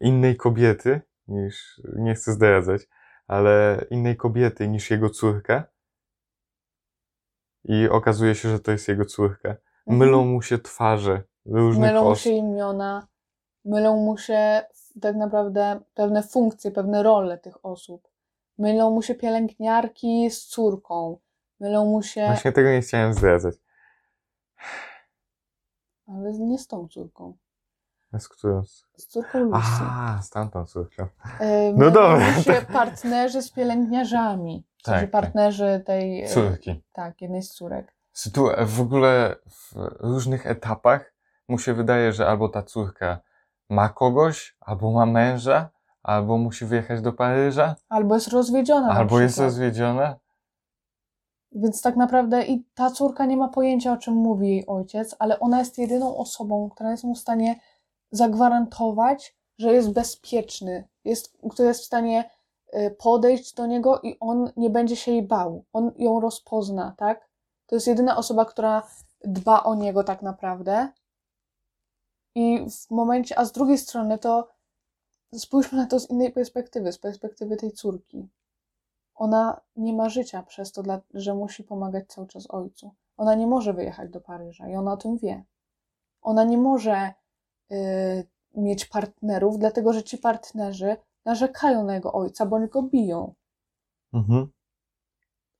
[0.00, 2.82] innej kobiety niż, nie chcę zdradzać,
[3.26, 5.64] ale innej kobiety niż jego córka.
[7.64, 9.48] I okazuje się, że to jest jego córka.
[9.48, 9.98] Mhm.
[9.98, 13.08] Mylą mu się twarze różnych Mylą mu się imiona,
[13.64, 14.62] mylą mu się
[15.00, 18.08] tak naprawdę pewne funkcje, pewne role tych osób.
[18.58, 21.18] Mylą mu się pielęgniarki z córką.
[21.60, 23.54] Mylą mu się, Właśnie tego nie chciałem zdradzać.
[26.08, 27.36] Ale nie z tą córką.
[28.18, 28.62] Z którą?
[28.96, 29.58] Z córką Lucy.
[29.82, 31.06] A, z tamtą córką.
[31.40, 32.66] E, no dobra, się tak.
[32.66, 34.64] partnerzy z pielęgniarzami.
[34.78, 35.22] W sensie Tak, tak.
[35.22, 36.82] partnerzy tej, e, Córki.
[36.92, 37.94] tak, jednej z córek.
[38.66, 41.12] W ogóle w różnych etapach
[41.48, 43.20] mu się wydaje, że albo ta córka
[43.70, 45.70] ma kogoś, albo ma męża,
[46.02, 50.16] albo musi wyjechać do Paryża, Albo jest rozwiedziona na albo jest rozwiedziona.
[51.52, 55.40] Więc tak naprawdę i ta córka nie ma pojęcia, o czym mówi jej ojciec, ale
[55.40, 57.60] ona jest jedyną osobą, która jest mu w stanie
[58.10, 62.30] zagwarantować, że jest bezpieczny, jest, która jest w stanie
[62.74, 65.64] y, podejść do niego i on nie będzie się jej bał.
[65.72, 67.28] On ją rozpozna, tak?
[67.66, 68.82] To jest jedyna osoba, która
[69.24, 70.88] dba o niego tak naprawdę.
[72.34, 74.48] I w momencie, a z drugiej strony to
[75.34, 78.28] spójrzmy na to z innej perspektywy, z perspektywy tej córki
[79.16, 80.82] ona nie ma życia przez to,
[81.14, 82.94] że musi pomagać cały czas ojcu.
[83.16, 85.44] Ona nie może wyjechać do Paryża i ona o tym wie.
[86.22, 87.12] Ona nie może
[87.72, 93.34] y, mieć partnerów, dlatego że ci partnerzy narzekają na jego ojca, bądź go biją.
[94.12, 94.48] Mhm.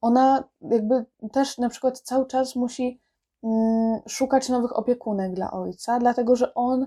[0.01, 3.01] Ona jakby też na przykład cały czas musi
[3.43, 6.87] mm, szukać nowych opiekunek dla ojca, dlatego że on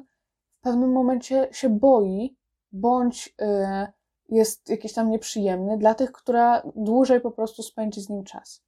[0.59, 2.37] w pewnym momencie się boi,
[2.71, 3.98] bądź y,
[4.31, 8.61] jest jakiś tam nieprzyjemny dla tych, która dłużej po prostu spędzi z nim czas.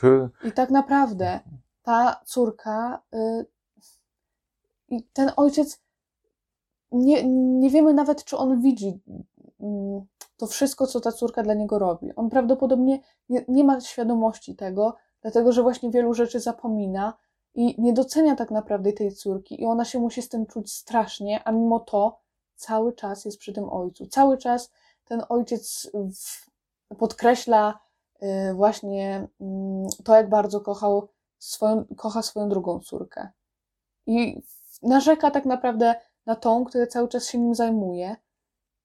[0.00, 0.08] To,
[0.44, 1.40] I tak naprawdę
[1.82, 3.46] ta córka y,
[4.88, 5.80] i ten ojciec,
[6.92, 7.24] nie,
[7.58, 9.00] nie wiemy nawet, czy on widzi
[9.60, 12.14] mm, to wszystko, co ta córka dla niego robi.
[12.16, 17.14] On prawdopodobnie nie, nie ma świadomości tego, dlatego że właśnie wielu rzeczy zapomina
[17.54, 21.44] i nie docenia tak naprawdę tej córki, i ona się musi z tym czuć strasznie,
[21.44, 22.18] a mimo to
[22.56, 24.06] cały czas jest przy tym ojcu.
[24.06, 24.70] Cały czas
[25.10, 25.90] ten ojciec
[26.98, 27.80] podkreśla
[28.22, 33.28] y, właśnie mm, to, jak bardzo kochał swoją, kocha swoją drugą córkę.
[34.06, 34.42] I
[34.82, 35.94] narzeka tak naprawdę
[36.26, 38.16] na tą, która cały czas się nim zajmuje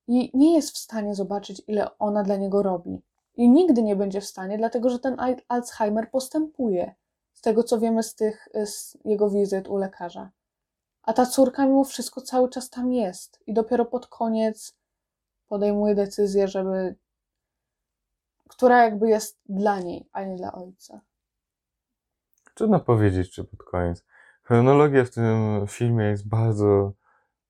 [0.08, 3.02] i nie jest w stanie zobaczyć, ile ona dla niego robi.
[3.36, 6.96] I nigdy nie będzie w stanie, dlatego że ten Al- Alzheimer postępuje.
[7.34, 10.30] Z tego, co wiemy z tych z jego wizyt u lekarza.
[11.04, 13.40] A ta córka mimo wszystko cały czas tam jest.
[13.48, 14.74] I dopiero pod koniec
[15.48, 16.96] podejmuje decyzję, żeby.
[18.50, 21.02] która jakby jest dla niej, a nie dla ojca.
[22.54, 24.06] trudno powiedzieć, czy pod koniec.
[24.44, 25.28] Chronologia w tym
[25.68, 26.94] filmie jest bardzo,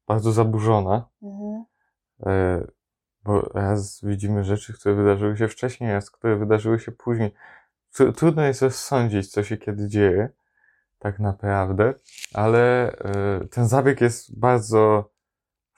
[0.07, 1.09] bardzo zaburzona.
[1.23, 1.65] Mhm.
[2.25, 2.67] E,
[3.23, 7.33] bo raz widzimy rzeczy, które wydarzyły się wcześniej, raz, które wydarzyły się później.
[7.93, 10.29] Tru- Trudno jest rozsądzić, co się kiedy dzieje,
[10.99, 11.93] tak naprawdę,
[12.33, 15.11] ale e, ten zabieg jest bardzo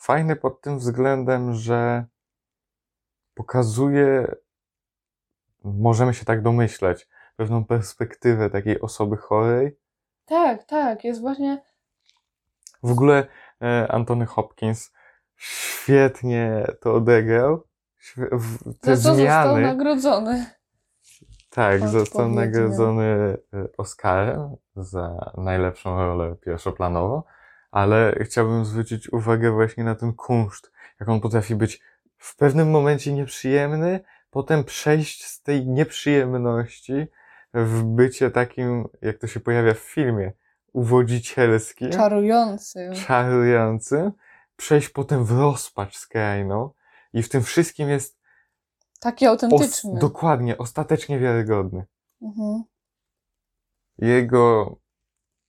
[0.07, 2.05] fajny pod tym względem, że
[3.33, 4.35] pokazuje,
[5.63, 9.77] możemy się tak domyśleć, pewną perspektywę takiej osoby chorej.
[10.25, 11.63] Tak, tak, jest właśnie.
[12.83, 13.27] W ogóle
[13.61, 14.93] e, Antony Hopkins
[15.35, 17.63] świetnie to odegrał.
[18.81, 20.45] Te Za co został zmiany, nagrodzony.
[21.49, 27.23] Tak, został nagrodzony e, Oscarem za najlepszą rolę pierwszoplanową,
[27.71, 31.81] ale chciałbym zwrócić uwagę właśnie na ten kunszt, jak on potrafi być
[32.17, 33.99] w pewnym momencie nieprzyjemny,
[34.29, 37.07] potem przejść z tej nieprzyjemności
[37.53, 40.31] w bycie takim, jak to się pojawia w filmie,
[40.73, 42.89] uwodzicielskim, Czarujący.
[43.07, 44.11] czarującym,
[44.57, 46.69] przejść potem w rozpacz skrajną
[47.13, 48.17] i w tym wszystkim jest
[48.99, 49.99] Taki os- autentyczny.
[49.99, 51.85] dokładnie, ostatecznie wiarygodny.
[52.21, 52.63] Mhm.
[53.97, 54.75] Jego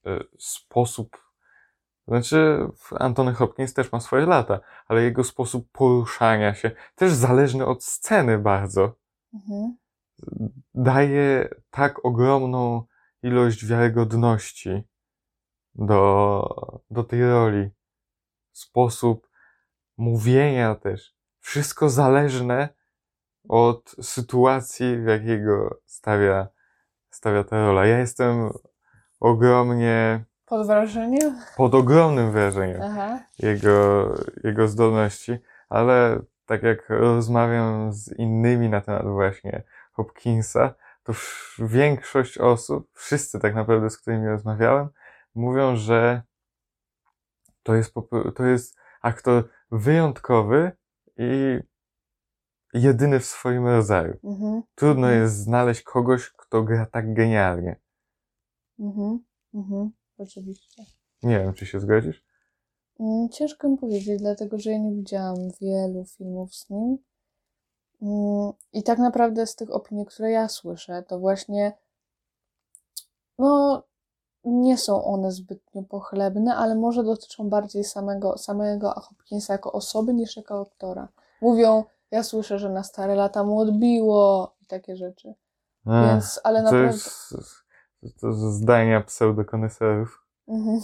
[0.07, 1.16] e, sposób,
[2.09, 7.85] znaczy Antony Hopkins też ma swoje lata, ale jego sposób poruszania się, też zależny od
[7.85, 8.94] sceny bardzo,
[9.35, 9.77] Mhm.
[10.75, 12.83] daje tak ogromną
[13.23, 14.83] ilość wiarygodności
[15.75, 17.71] do, do tej roli.
[18.53, 19.29] Sposób
[19.97, 21.14] mówienia też.
[21.40, 22.68] Wszystko zależne
[23.49, 26.49] od sytuacji, w jakiej go stawia,
[27.11, 27.87] stawia ta rola.
[27.87, 28.51] Ja jestem
[29.21, 31.40] ogromnie, Pod wrażeniem?
[31.56, 33.20] pod ogromnym wrażeniem Aha.
[33.38, 34.08] jego,
[34.44, 41.12] jego zdolności, ale tak jak rozmawiam z innymi na temat właśnie Hopkinsa, to
[41.58, 44.88] większość osób, wszyscy tak naprawdę, z którymi rozmawiałem,
[45.34, 46.22] mówią, że
[47.62, 47.94] to jest,
[48.34, 50.72] to jest aktor wyjątkowy
[51.16, 51.58] i
[52.74, 54.16] jedyny w swoim rodzaju.
[54.24, 54.62] Mhm.
[54.74, 55.22] Trudno Mhm.
[55.22, 57.76] jest znaleźć kogoś, kto gra tak genialnie.
[58.78, 59.18] Mhm.
[59.54, 59.90] Mhm.
[60.18, 60.85] Oczywiście.
[61.22, 62.24] Nie wiem, czy się zgodzisz?
[63.00, 66.98] Mm, Ciężko mi powiedzieć, dlatego że ja nie widziałam wielu filmów z nim.
[68.02, 71.72] Mm, I tak naprawdę z tych opinii, które ja słyszę, to właśnie
[73.38, 73.83] no
[74.44, 80.37] nie są one zbytnio pochlebne, ale może dotyczą bardziej samego, samego Hopkinsa jako osoby niż
[80.37, 81.09] jako aktora.
[81.40, 85.28] Mówią, ja słyszę, że na stare lata mu odbiło i takie rzeczy.
[85.28, 85.35] Ech,
[85.87, 86.87] Więc, ale naprawdę...
[86.87, 87.35] jest
[88.20, 90.24] to zdania pseudokoneserów.
[90.48, 90.80] Mhm.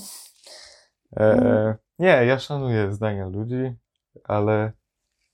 [1.16, 1.74] E, Mm.
[1.98, 3.76] nie, ja szanuję zdania ludzi,
[4.24, 4.72] ale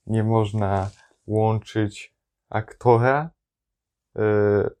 [0.07, 0.89] nie można
[1.27, 2.15] łączyć
[2.49, 3.29] aktora,
[4.15, 4.21] e,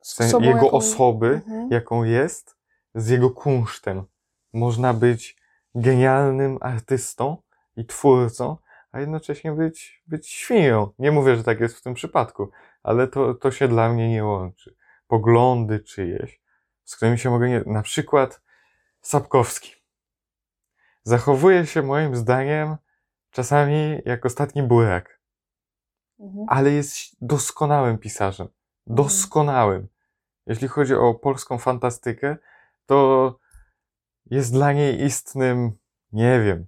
[0.01, 1.67] Z jego jaką- osoby, Mhm.
[1.71, 2.57] jaką jest,
[2.95, 4.03] z jego kunsztem.
[4.53, 5.37] Można być
[5.75, 7.37] genialnym artystą
[7.75, 8.57] i twórcą,
[8.91, 10.89] a jednocześnie być, być świnią.
[10.99, 12.49] Nie mówię, że tak jest w tym przypadku,
[12.83, 14.75] ale to, to się dla mnie nie łączy.
[15.07, 16.40] Poglądy czyjeś,
[16.91, 17.63] z którymi się mogę nie...
[17.65, 18.41] Na przykład
[19.01, 19.75] Sapkowski.
[21.03, 22.77] Zachowuje się moim zdaniem
[23.31, 25.19] czasami jak ostatni burak,
[26.19, 26.45] Mhm.
[26.49, 28.47] ale jest doskonałym pisarzem.
[28.87, 29.87] Doskonałym.
[30.45, 32.37] Jeśli chodzi o polską fantastykę,
[32.85, 33.39] to
[34.25, 35.71] jest dla niej istnym,
[36.11, 36.67] nie wiem,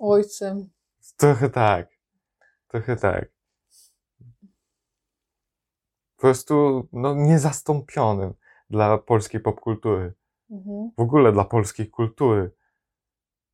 [0.00, 0.70] Ojcem.
[1.16, 1.88] trochę tak.
[2.68, 3.24] Trochę tak.
[6.16, 8.34] Po prostu, no, niezastąpionym
[8.72, 10.12] dla polskiej popkultury.
[10.50, 10.90] Mhm.
[10.96, 12.50] W ogóle dla polskiej kultury.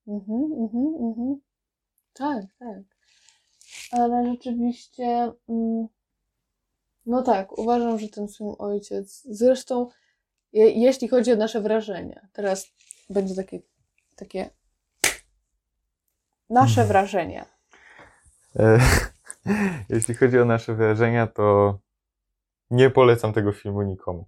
[0.06, 1.40] Mhm, mhm, mhm.
[2.12, 2.78] Tak, tak.
[3.92, 5.86] Ale rzeczywiście, mm,
[7.06, 9.88] no tak, uważam, że ten film Ojciec, zresztą
[10.52, 12.66] je, jeśli chodzi o nasze wrażenia, teraz
[13.10, 13.60] będzie takie,
[14.16, 14.50] takie
[16.50, 16.88] nasze Mhm.
[16.88, 17.46] wrażenia.
[18.56, 18.78] E,
[19.94, 21.78] Jeśli chodzi o nasze wrażenia, to
[22.70, 24.26] nie polecam tego filmu nikomu.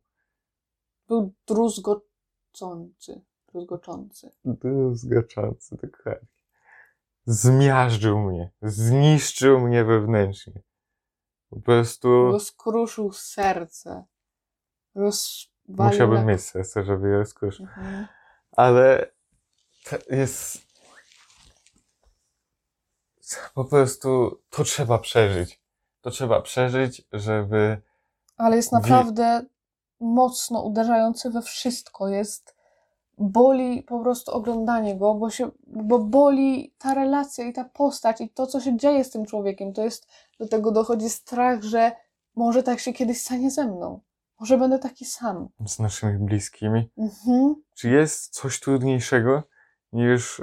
[1.11, 3.21] Był druzgocący,
[3.53, 4.31] druzgoczący.
[4.45, 6.29] Druzgoczący, dokładnie.
[7.27, 8.51] Zmiażdżył mnie.
[8.63, 10.63] Zniszczył mnie wewnętrznie.
[11.51, 14.05] Po prostu Rozkruszył serce.
[14.95, 16.25] Rozwalił musiałbym na...
[16.25, 17.61] mieć serce, żeby je rozkruszyć.
[17.61, 18.07] Mhm.
[18.53, 19.11] Ale
[19.85, 20.59] to jest.
[23.55, 25.61] Po prostu to trzeba przeżyć.
[26.01, 27.83] To trzeba przeżyć, żeby.
[28.37, 29.45] Ale jest naprawdę
[30.01, 32.09] mocno uderzający we wszystko.
[32.09, 32.57] Jest
[33.19, 38.29] boli po prostu oglądanie go, bo się, bo boli ta relacja i ta postać i
[38.29, 39.73] to, co się dzieje z tym człowiekiem.
[39.73, 40.09] To jest,
[40.39, 41.93] do tego dochodzi strach, że
[42.37, 44.01] może tak się kiedyś stanie ze mną.
[44.41, 45.49] Może będę taki sam.
[45.67, 46.91] z naszymi bliskimi.
[46.99, 47.55] Mhm.
[47.75, 49.43] Czy jest coś trudniejszego
[49.93, 50.43] niż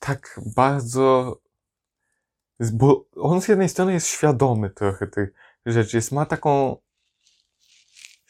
[0.00, 1.36] tak bardzo.
[2.72, 5.32] Bo on z jednej strony jest świadomy trochę tych
[5.66, 6.76] rzeczy, jest, ma taką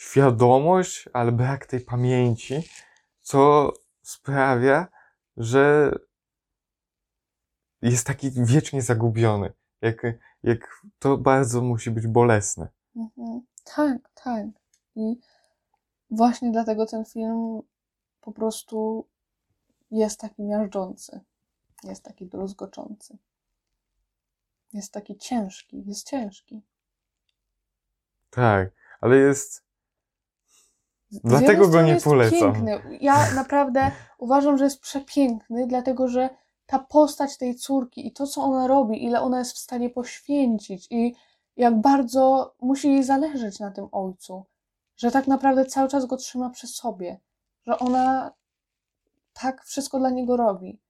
[0.00, 2.62] świadomość, ale brak tej pamięci,
[3.20, 4.88] co sprawia,
[5.36, 5.92] że
[7.82, 9.52] jest taki wiecznie zagubiony.
[9.80, 10.06] Jak,
[10.42, 12.68] jak to bardzo musi być bolesne.
[12.96, 13.40] Mhm.
[13.64, 14.46] Tak, tak.
[14.96, 15.20] I
[16.10, 17.60] właśnie dlatego ten film
[18.20, 19.06] po prostu
[19.90, 21.20] jest taki miażdżący.
[21.84, 23.18] Jest taki druzgoczący.
[24.72, 25.82] Jest taki ciężki.
[25.86, 26.62] Jest ciężki.
[28.30, 29.69] Tak, ale jest.
[31.12, 32.52] Dlatego go nie jest polecam.
[32.52, 32.98] Piękny.
[33.00, 36.30] Ja naprawdę uważam, że jest przepiękny, dlatego że
[36.66, 40.86] ta postać tej córki i to, co ona robi, ile ona jest w stanie poświęcić
[40.90, 41.14] i
[41.56, 44.44] jak bardzo musi jej zależeć na tym ojcu,
[44.96, 47.20] że tak naprawdę cały czas go trzyma przy sobie,
[47.66, 48.32] że ona
[49.32, 50.80] tak wszystko dla niego robi.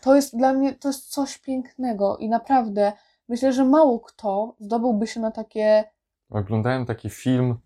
[0.00, 2.92] To jest dla mnie, to jest coś pięknego i naprawdę
[3.28, 5.84] myślę, że mało kto zdobyłby się na takie.
[6.30, 7.58] Oglądałem taki film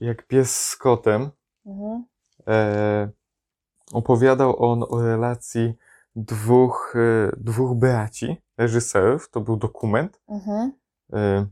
[0.00, 1.30] jak pies z kotem.
[1.66, 2.04] Mhm.
[2.48, 3.08] E,
[3.92, 5.74] opowiadał on o relacji
[6.16, 9.30] dwóch, e, dwóch braci, reżyserów.
[9.30, 10.20] To był dokument.
[10.28, 10.72] Mhm.
[11.12, 11.46] E,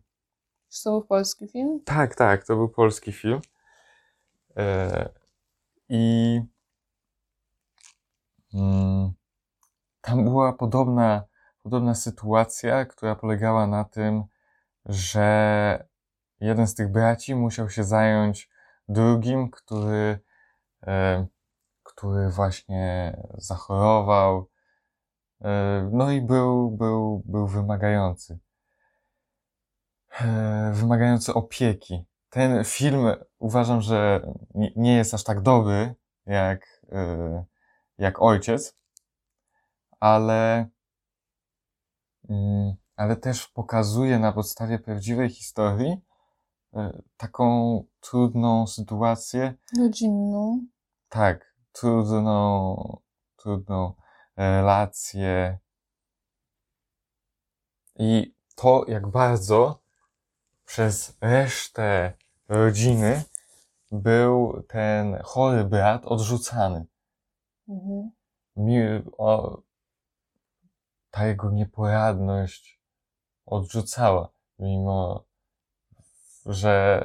[0.69, 1.81] Czy to był polski film?
[1.85, 3.41] tak, tak, to był polski film.
[4.57, 5.09] E,
[5.89, 6.41] I
[8.55, 9.13] mm,
[10.01, 11.23] tam była podobna,
[11.63, 14.25] podobna sytuacja, która polegała na tym,
[14.87, 15.87] że
[16.41, 18.51] jeden z tych braci musiał się zająć
[18.89, 20.21] drugim, który,
[20.87, 21.27] e,
[21.83, 24.49] który właśnie zachorował.
[25.45, 28.39] E, no i był, był, był wymagający.
[30.21, 32.05] E, wymagający opieki.
[32.31, 33.07] Ten film
[33.39, 34.21] uważam, że
[34.77, 35.95] nie- jest aż tak dobry
[36.27, 36.83] jak,
[37.99, 38.77] jak ojciec,
[40.01, 40.69] ale,
[42.31, 46.01] mm, ale też pokazuje na podstawie prawdziwej historii
[47.17, 50.67] taką trudną sytuację, Rodzinną.
[51.09, 53.01] tak, trudną,
[53.37, 53.95] trudną
[54.37, 55.59] relację.
[57.99, 59.83] I to, jak bardzo
[60.65, 62.13] przez resztę
[62.49, 63.25] rodziny
[63.93, 66.87] był ten chory brat odrzucany.
[67.69, 68.11] Mhm.
[68.57, 68.79] Mi,
[69.19, 69.63] o,
[71.11, 72.81] ta jego nieporadność
[73.47, 75.25] odrzucała, mimo
[76.47, 77.05] że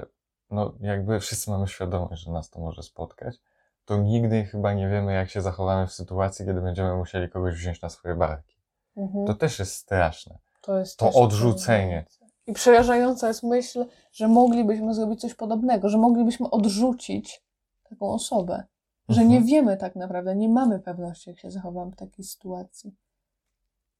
[0.50, 3.42] no, jakby wszyscy mamy świadomość, że nas to może spotkać,
[3.86, 7.82] to nigdy chyba nie wiemy, jak się zachowamy w sytuacji, kiedy będziemy musieli kogoś wziąć
[7.82, 8.58] na swoje barki.
[8.98, 9.26] Mhm.
[9.26, 10.38] To też jest straszne.
[10.62, 12.06] To jest To odrzucenie.
[12.48, 17.44] I przerażająca jest myśl, że moglibyśmy zrobić coś podobnego, że moglibyśmy odrzucić
[17.90, 18.64] taką osobę.
[19.10, 19.30] Że Mhm.
[19.30, 22.96] nie wiemy tak naprawdę, nie mamy pewności, jak się zachowamy w takiej sytuacji.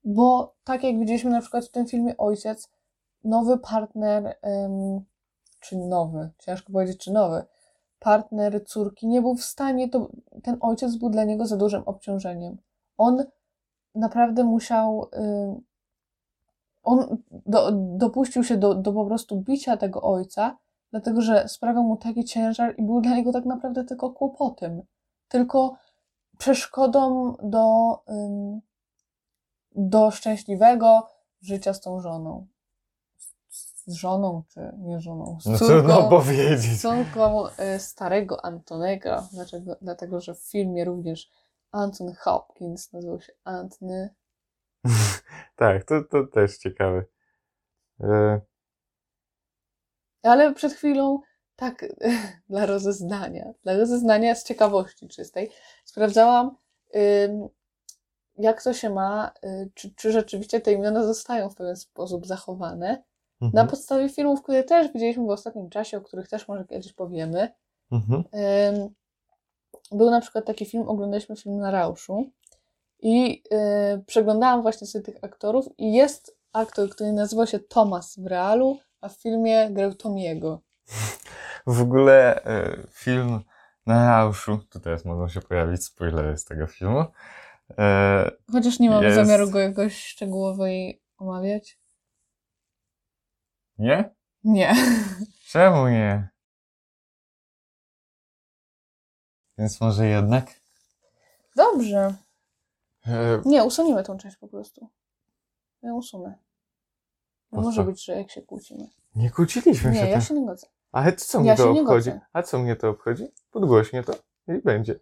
[0.04, 2.70] Bo tak jak widzieliśmy na przykład w tym filmie Ojciec,
[3.24, 4.36] nowy partner,
[5.62, 7.44] czy nowy, ciężko powiedzieć, czy nowy,
[8.00, 10.10] partner córki nie był w stanie, to
[10.44, 12.58] ten ojciec był dla niego za dużym obciążeniem.
[12.98, 13.24] On
[13.96, 15.62] naprawdę musiał, ym,
[16.84, 20.58] on do, dopuścił się do, do po prostu bicia tego ojca,
[20.92, 24.82] dlatego że sprawiał mu taki ciężar i był dla niego tak naprawdę tylko kłopotem,
[25.28, 25.76] tylko
[26.38, 27.98] przeszkodą do,
[29.76, 31.08] do szczęśliwego
[31.42, 32.48] życia z tą żoną.
[33.86, 35.38] Z, żoną, czy nie żoną?
[35.42, 36.62] Z No córką, trudno powiedzieć.
[36.62, 41.30] z córką y, starego Antonego, dlaczego, dlatego że w filmie również
[41.72, 44.10] Anton Hopkins nazywał się Antony.
[45.56, 47.04] Tak, to, to też ciekawe.
[48.04, 48.42] E,
[50.24, 51.20] Ale przed chwilą,
[51.56, 51.86] tak
[52.50, 55.52] dla rozeznania, dla rozeznania z ciekawości czystej,
[55.86, 56.58] sprawdzałam,
[56.96, 57.48] ym,
[58.38, 63.04] jak to się ma, y, czy, czy rzeczywiście te imiona zostają w pewien sposób zachowane.
[63.42, 66.94] Na mhm, podstawie filmów, które też widzieliśmy w ostatnim czasie, o których też może kiedyś
[66.94, 67.54] powiemy,
[67.92, 68.24] mhm.
[69.92, 72.32] Był na przykład taki film, oglądaliśmy film na Rauszu
[73.00, 73.44] i
[73.96, 78.80] y, przeglądałam właśnie sobie tych aktorów i jest aktor, który nazywa się Thomas w realu,
[79.02, 80.62] a w filmie grał Tomiego.
[81.68, 83.40] W ogóle e, film
[83.86, 87.06] na Rauszu, tu teraz mogą się pojawić spoilery z tego filmu.
[87.78, 89.16] E, Chociaż nie mam Jest.
[89.16, 91.81] zamiaru go jakoś szczegółowej omawiać.
[93.82, 94.16] Nie?
[94.44, 94.74] Nie.
[95.48, 96.30] Czemu nie?
[99.58, 100.62] Więc może jednak?
[101.56, 102.14] Dobrze.
[103.08, 104.90] E, Nie, usuniemy tą część po prostu.
[105.82, 106.38] Ja usunę.
[107.52, 108.88] Nie może być, że jak się kłócimy.
[109.16, 110.04] nie kłóciliśmy się.
[110.04, 110.28] Nie, ja tak.
[110.28, 110.68] się nie godzę.
[110.92, 112.12] Ale co ja mnie to nie obchodzi?
[112.34, 113.28] A co mnie to obchodzi?
[113.52, 114.14] Podgłośnie to
[114.48, 115.00] i będzie.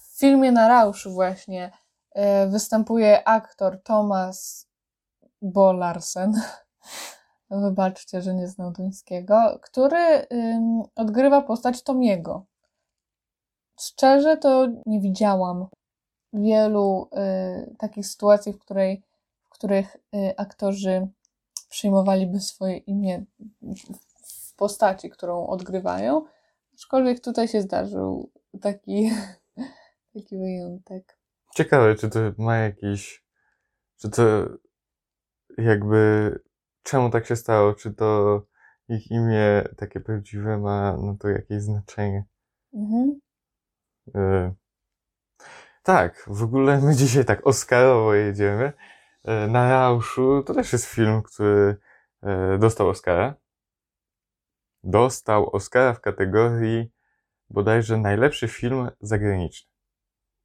[0.00, 1.72] W filmie na Rauszu właśnie
[2.12, 4.68] e, występuje aktor Thomas
[5.46, 6.32] Bo Larsen.
[7.50, 12.44] Wybaczcie, że nie znał duńskiego, który ym, odgrywa postać Tomiego.
[13.80, 15.66] Szczerze to nie widziałam
[16.32, 19.02] wielu y, takich sytuacji, w, której,
[19.44, 21.08] w których y, aktorzy
[21.68, 23.24] przyjmowaliby swoje imię
[24.22, 26.24] w postaci, którą odgrywają.
[26.74, 28.30] Aczkolwiek tutaj się zdarzył
[28.60, 29.10] taki,
[30.14, 31.18] taki wyjątek.
[31.54, 33.24] Ciekawe, czy to ma jakiś.
[33.96, 34.22] Czy to
[35.58, 36.30] jakby
[36.82, 37.74] czemu tak się stało?
[37.74, 38.42] Czy to
[38.88, 42.24] ich imię takie prawdziwe ma no to jakieś znaczenie?
[42.74, 43.20] Mhm.
[44.14, 44.54] E,
[45.82, 48.72] tak, w ogóle my dzisiaj tak Oscarowo jedziemy.
[49.24, 51.76] E, na Rauszu to też jest film, który
[52.22, 53.34] e, dostał Oscara.
[54.84, 56.92] Dostał Oscara w kategorii
[57.50, 59.70] bodajże najlepszy film zagraniczny.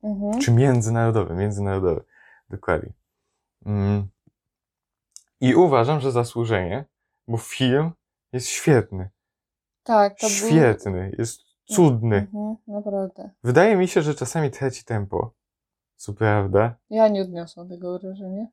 [0.04, 0.42] Mhm.
[0.42, 2.04] Czy międzynarodowy, międzynarodowy.
[2.50, 2.94] Dokładnie.
[3.66, 4.08] Mm.
[5.42, 6.86] I uważam, że zasłużenie,
[7.28, 7.92] bo film
[8.34, 9.10] jest świetny.
[9.84, 10.50] Tak, to był...
[10.50, 12.16] Świetny, jest cudny.
[12.16, 13.30] Mhm, naprawdę.
[13.44, 15.34] Wydaje mi się, że czasami traci tempo.
[15.96, 16.76] Co prawda.
[16.90, 18.46] Ja nie odniosłam tego wrażenia.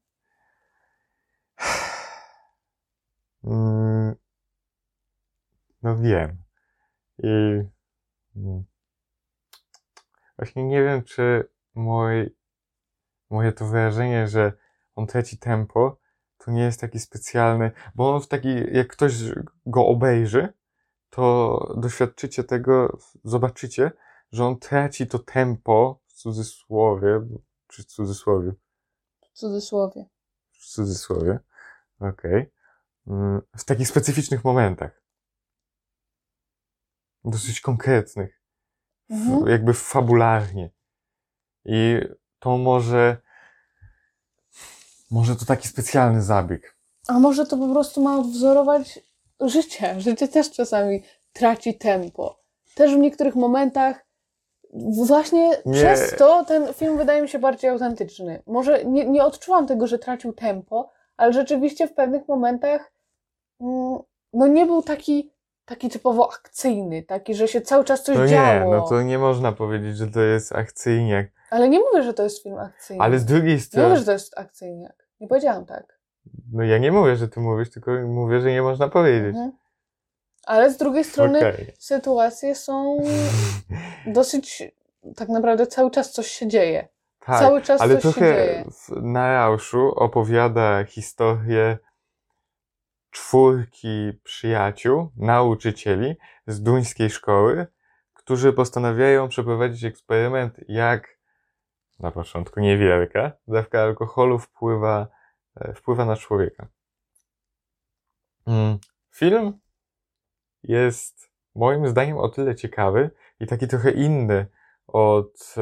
[3.45, 4.15] Mm,
[5.83, 6.37] No wiem.
[7.19, 7.29] I
[8.37, 8.65] mm,
[10.37, 12.37] właśnie nie wiem, czy mój,
[13.31, 14.53] moje to wrażenie, że
[14.95, 15.97] on traci tempo,
[16.39, 19.15] to nie jest taki specjalny, bo on w taki, jak ktoś
[19.67, 20.53] go obejrzy,
[21.11, 23.91] to doświadczycie tego, zobaczycie,
[24.33, 27.21] że on traci to tempo w cudzysłowie,
[27.67, 28.53] czy w cudzysłowie,
[29.21, 30.05] W cudzysłowie.
[30.53, 31.39] w cudzysłowie,
[32.01, 32.51] okej,
[33.07, 35.03] mm, w takich specyficznych momentach.
[37.25, 38.41] Dosyć konkretnych,
[39.11, 39.47] Mhm.
[39.47, 40.71] jakby fabularnie.
[41.65, 42.01] I
[42.39, 43.17] to może,
[45.11, 46.77] może to taki specjalny zabieg.
[47.09, 49.01] A może to po prostu ma odwzorować
[49.41, 50.01] życie.
[50.01, 51.03] Życie też czasami
[51.33, 52.39] traci tempo.
[52.75, 54.07] Też w niektórych momentach
[55.07, 55.73] właśnie Nie.
[55.75, 58.43] przez to ten film wydaje mi się bardziej autentyczny.
[58.47, 62.93] Może nie, nie odczułam tego, że tracił tempo, ale rzeczywiście w pewnych momentach
[63.61, 63.99] mm,
[64.33, 65.33] no nie był taki,
[65.65, 68.77] taki typowo akcyjny, taki, że się cały czas coś To nie, działo.
[68.77, 71.27] no to nie można powiedzieć, że to jest akcyjniak.
[71.51, 73.03] Ale nie mówię, że to jest film akcyjny.
[73.05, 75.07] Ale z drugiej Nie mówię, strony, że to jest akcyjniak.
[75.21, 75.99] Nie powiedziałam tak.
[76.53, 79.29] no ja nie mówię, że ty mówisz, tylko mówię, że nie można powiedzieć.
[79.37, 79.53] Mhm.
[80.47, 81.73] Ale z drugiej strony Okej.
[81.79, 83.03] sytuacje są
[84.07, 84.63] dosyć,
[85.17, 86.89] tak naprawdę cały czas coś się dzieje.
[87.27, 88.65] Tak, cały czas ale coś się trochę dzieje.
[88.71, 91.79] w- na Rauszu opowiada historię
[93.11, 97.67] czwórki przyjaciół, nauczycieli z duńskiej szkoły,
[98.15, 101.18] którzy postanawiają przeprowadzić eksperyment, jak
[102.01, 105.07] na początku niewielka dawka alkoholu wpływa,
[105.57, 106.67] e, wpływa na człowieka.
[108.47, 108.79] Mm,
[109.15, 109.59] Film
[110.63, 114.47] jest moim zdaniem o tyle ciekawy i taki trochę inny
[114.87, 115.61] od e,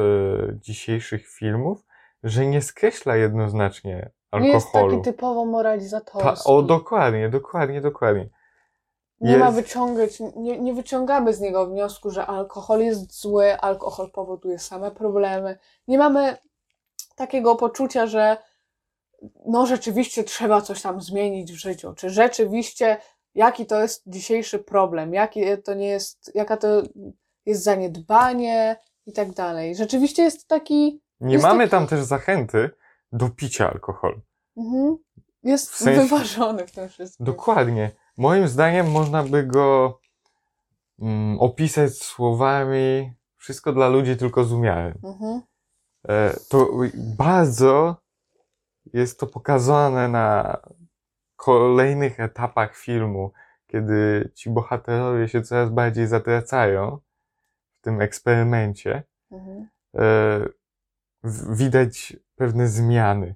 [0.59, 1.85] dzisiejszych filmów,
[2.23, 4.91] że nie skreśla jednoznacznie Nie jest alkoholu.
[4.91, 6.43] taki typowo moralizatorski.
[6.43, 8.29] Ta, o, dokładnie, dokładnie, dokładnie.
[9.21, 14.11] Nie ma jest- wyciągać, nie, nie wyciągamy z niego wniosku, że alkohol jest zły, alkohol
[14.11, 15.57] powoduje same problemy.
[15.87, 16.37] Nie mamy
[17.15, 18.37] takiego poczucia, że
[19.45, 22.97] no rzeczywiście trzeba coś tam zmienić w życiu, czy rzeczywiście
[23.35, 26.67] jaki to jest dzisiejszy problem, jaki to nie jest, jaka to
[27.45, 29.75] jest zaniedbanie i tak dalej.
[29.75, 32.69] Rzeczywiście jest taki, Nie Jest mamy taki- tam też zachęty
[33.11, 34.19] do picia alkoholu.
[34.57, 34.97] mhm,
[35.43, 37.25] jest W sensie- wyważony w tym wszystkim.
[37.25, 37.91] Dokładnie.
[38.17, 39.99] Moim zdaniem można by go
[40.99, 44.97] mm, opisać słowami wszystko dla ludzi tylko z umiarem.
[45.03, 45.41] Mhm.
[46.09, 46.69] E, to
[47.17, 47.95] bardzo
[48.93, 50.57] jest to pokazane na
[51.35, 53.31] kolejnych etapach filmu,
[53.67, 56.99] kiedy ci bohaterowie się coraz bardziej zatracają
[57.73, 59.03] w tym eksperymencie.
[59.31, 59.67] Mhm.
[59.95, 60.47] e,
[61.49, 63.35] widać pewne zmiany.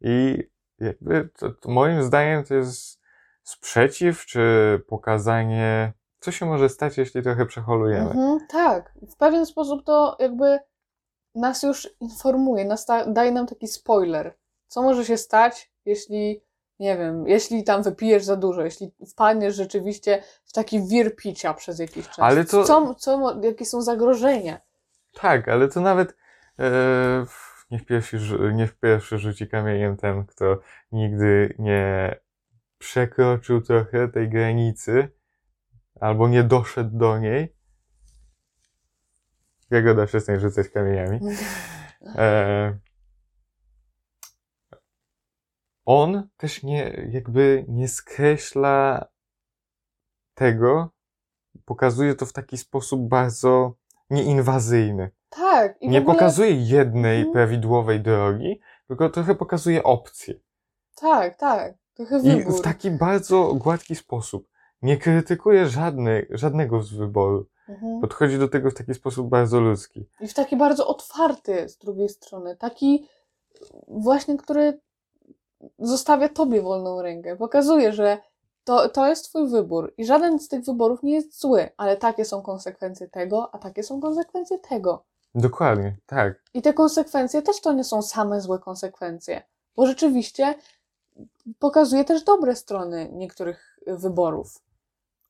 [0.00, 0.44] I
[0.78, 3.00] jakby to, to moim zdaniem to jest
[3.46, 4.40] sprzeciw, czy
[4.88, 8.10] pokazanie, co się może stać, jeśli trochę przeholujemy.
[8.10, 10.58] Mhm, tak, w pewien sposób to jakby
[11.34, 14.34] nas już informuje, nas ta, daje nam taki spoiler.
[14.68, 16.42] Co może się stać, jeśli,
[16.80, 21.78] nie wiem, jeśli tam wypijesz za dużo, jeśli wpadniesz rzeczywiście w taki wir picia przez
[21.78, 22.18] jakiś czas.
[22.18, 24.60] Ale to- Co, co, jakie są zagrożenia?
[25.14, 26.14] Tak, ale to nawet e,
[27.26, 30.58] w- niech, pierwszy, rzu- niech pierwszy rzuci kamieniem ten, kto
[30.92, 32.16] nigdy nie
[32.86, 35.08] przekroczył trochę tej granicy,
[36.00, 37.56] albo nie doszedł do niej.
[39.70, 41.20] Jagoda, przestań rzucać kamieniami.
[42.16, 42.78] E,
[45.84, 49.06] on też nie, jakby nie skreśla
[50.34, 50.90] tego,
[51.64, 53.74] pokazuje to w taki sposób bardzo
[54.10, 55.10] nieinwazyjny.
[55.28, 57.32] Tak, nie ogóle, pokazuje jednej Mhm.
[57.32, 60.34] prawidłowej drogi, tylko trochę pokazuje opcje.
[60.94, 62.58] tak, tak, trochę I wybór.
[62.58, 64.48] w taki bardzo gładki sposób.
[64.82, 67.46] Nie krytykuje żadnej, żadnego z wyboru.
[67.68, 68.00] Mhm.
[68.00, 70.08] Podchodzi do tego w taki sposób bardzo ludzki.
[70.20, 73.08] I w taki bardzo otwarty z drugiej strony, taki
[73.88, 74.80] właśnie, który
[75.78, 77.36] zostawia tobie wolną rękę.
[77.36, 78.18] Pokazuje, że
[78.64, 82.24] to, to jest twój wybór i żaden z tych wyborów nie jest zły, ale takie
[82.24, 85.04] są konsekwencje tego, a takie są konsekwencje tego.
[85.34, 86.42] Dokładnie, tak.
[86.54, 89.42] I te konsekwencje też to nie są same złe konsekwencje,
[89.76, 90.54] bo rzeczywiście
[91.58, 94.62] pokazuje też dobre strony niektórych wyborów,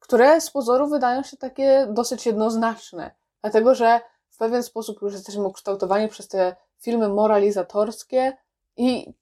[0.01, 3.11] które z pozoru wydają się takie dosyć jednoznaczne,
[3.41, 8.37] dlatego że w pewien sposób już jesteśmy ukształtowani przez te filmy moralizatorskie
[8.77, 9.15] i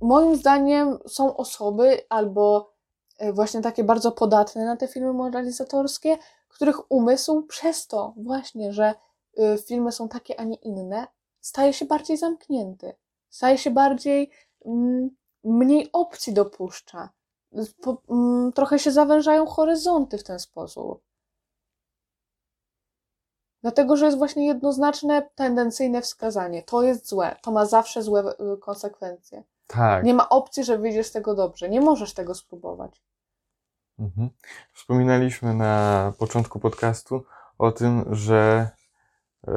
[0.00, 2.72] moim zdaniem są osoby albo
[3.18, 6.18] e, właśnie takie bardzo podatne na te filmy moralizatorskie,
[6.48, 8.94] których umysł przez to właśnie, że
[9.38, 11.06] y, filmy są takie, a nie inne,
[11.40, 12.94] staje się bardziej zamknięty,
[13.30, 14.30] staje się bardziej
[15.44, 17.08] mniej opcji dopuszcza.
[17.82, 21.02] Po, mm, trochę się zawężają horyzonty w ten sposób.
[23.62, 26.62] Dlatego, że jest właśnie jednoznaczne, tendencyjne wskazanie.
[26.62, 29.42] To jest złe, to ma zawsze złe y, konsekwencje.
[29.66, 30.04] Tak.
[30.04, 31.68] Nie ma opcji, że wyjdziesz z tego dobrze.
[31.68, 33.02] Nie możesz tego spróbować.
[33.98, 34.30] Mhm.
[34.72, 37.24] Wspominaliśmy na początku podcastu
[37.58, 38.70] o tym, że
[39.48, 39.52] e,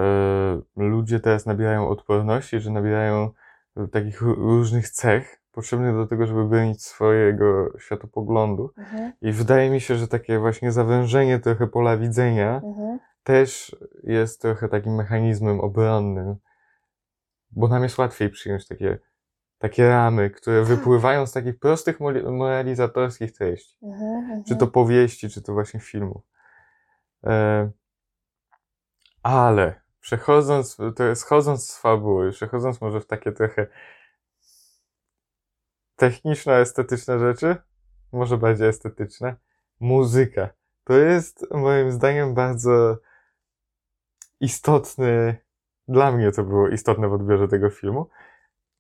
[0.76, 3.30] ludzie teraz nabierają odporności, że nabierają
[3.92, 8.74] takich różnych cech potrzebnych do tego, żeby bronić swojego światopoglądu.
[8.78, 9.14] Mhm.
[9.22, 13.00] I wydaje mi się, że takie właśnie zawężenie trochę pola widzenia Mhm.
[13.24, 16.36] też jest trochę takim mechanizmem obronnym,
[17.52, 19.00] bo nam jest łatwiej przyjąć takie,
[19.58, 20.68] takie ramy, które Tak.
[20.68, 22.00] wypływają z takich prostych
[22.32, 23.78] moralizatorskich treści.
[23.84, 24.16] Mhm.
[24.16, 24.44] Mhm.
[24.44, 26.22] Czy to powieści, czy to właśnie filmów.
[27.24, 27.70] E,
[29.24, 33.68] ale przechodząc, to schodząc z fabuły, przechodząc może w takie trochę
[35.96, 37.56] techniczno-estetyczne rzeczy,
[38.12, 39.36] może bardziej estetyczne,
[39.80, 40.50] muzyka.
[40.84, 42.98] To jest moim zdaniem bardzo
[44.40, 45.38] istotny,
[45.88, 48.10] dla mnie to było istotne w odbiorze tego filmu.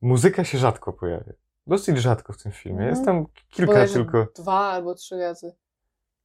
[0.01, 1.33] Muzyka się rzadko pojawia.
[1.67, 2.77] Dosyć rzadko w tym filmie.
[2.77, 2.89] Mhm.
[2.89, 4.27] Jest tam kilka Bodajże tylko.
[4.35, 5.55] Dwa albo trzy razy.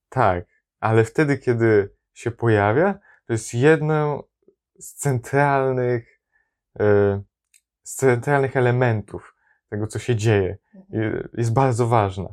[0.08, 0.44] Tak,
[0.80, 4.29] ale wtedy, kiedy się pojawia, to jest jedną
[4.80, 6.20] z centralnych,
[6.80, 7.22] e,
[7.82, 9.34] z centralnych elementów
[9.70, 10.58] tego, co się dzieje.
[10.74, 11.28] Mhm.
[11.34, 12.28] Jest bardzo ważna.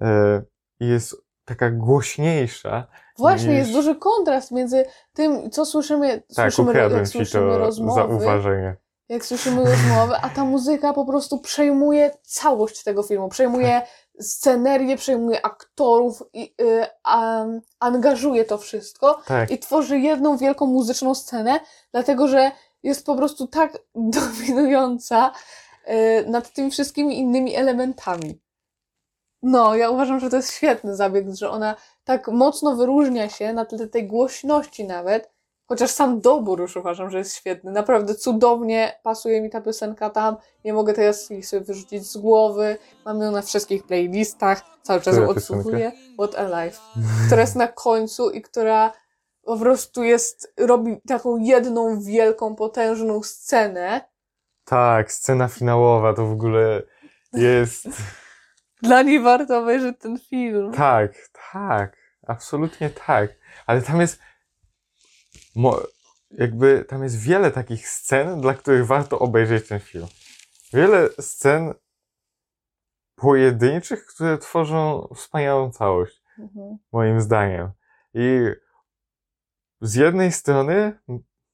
[0.00, 0.42] E,
[0.80, 2.86] I jest taka głośniejsza.
[3.18, 8.00] Właśnie, niż- jest duży kontrast między tym, co słyszymy, Tak, słyszymy jak słyszymy to rozmowy,
[8.00, 8.76] zauważenie.
[9.08, 13.82] jak słyszymy rozmowy, a ta muzyka po prostu przejmuje całość tego filmu, przejmuje
[14.20, 17.44] scenerię, przejmuje aktorów i y, a,
[17.80, 21.60] angażuje to wszystko Tak, i tworzy jedną wielką muzyczną scenę,
[21.92, 22.50] dlatego że
[22.82, 25.32] jest po prostu tak dominująca
[25.88, 28.40] y, nad tymi wszystkimi innymi elementami.
[29.42, 33.64] No, ja uważam, że to jest świetny zabieg, że ona tak mocno wyróżnia się na
[33.64, 35.32] tle tej głośności nawet,
[35.68, 37.72] chociaż sam dobór już uważam, że jest świetny.
[37.72, 40.36] Naprawdę cudownie pasuje mi ta piosenka tam.
[40.64, 42.78] Nie mogę teraz jej sobie wyrzucić z głowy.
[43.04, 44.62] Mam ją na wszystkich playlistach.
[44.82, 45.92] Cały czas ją odsłuchuję.
[46.18, 46.80] What a Life.
[47.26, 48.92] Która jest na końcu i która
[49.42, 54.00] po prostu jest, robi taką jedną wielką, potężną scenę.
[54.64, 56.82] tak, scena finałowa to w ogóle
[57.32, 57.88] jest.
[58.82, 60.72] Dla niej warto obejrzeć ten film.
[60.72, 61.12] Tak,
[61.52, 61.96] tak,
[62.26, 63.30] absolutnie tak.
[63.66, 64.18] Ale tam jest.
[66.30, 70.06] Jakby tam jest wiele takich scen, dla których warto obejrzeć ten film.
[70.72, 71.74] Wiele scen
[73.14, 76.78] pojedynczych, które tworzą wspaniałą całość, Mhm.
[76.92, 77.70] moim zdaniem.
[78.14, 78.40] I
[79.80, 80.98] z jednej strony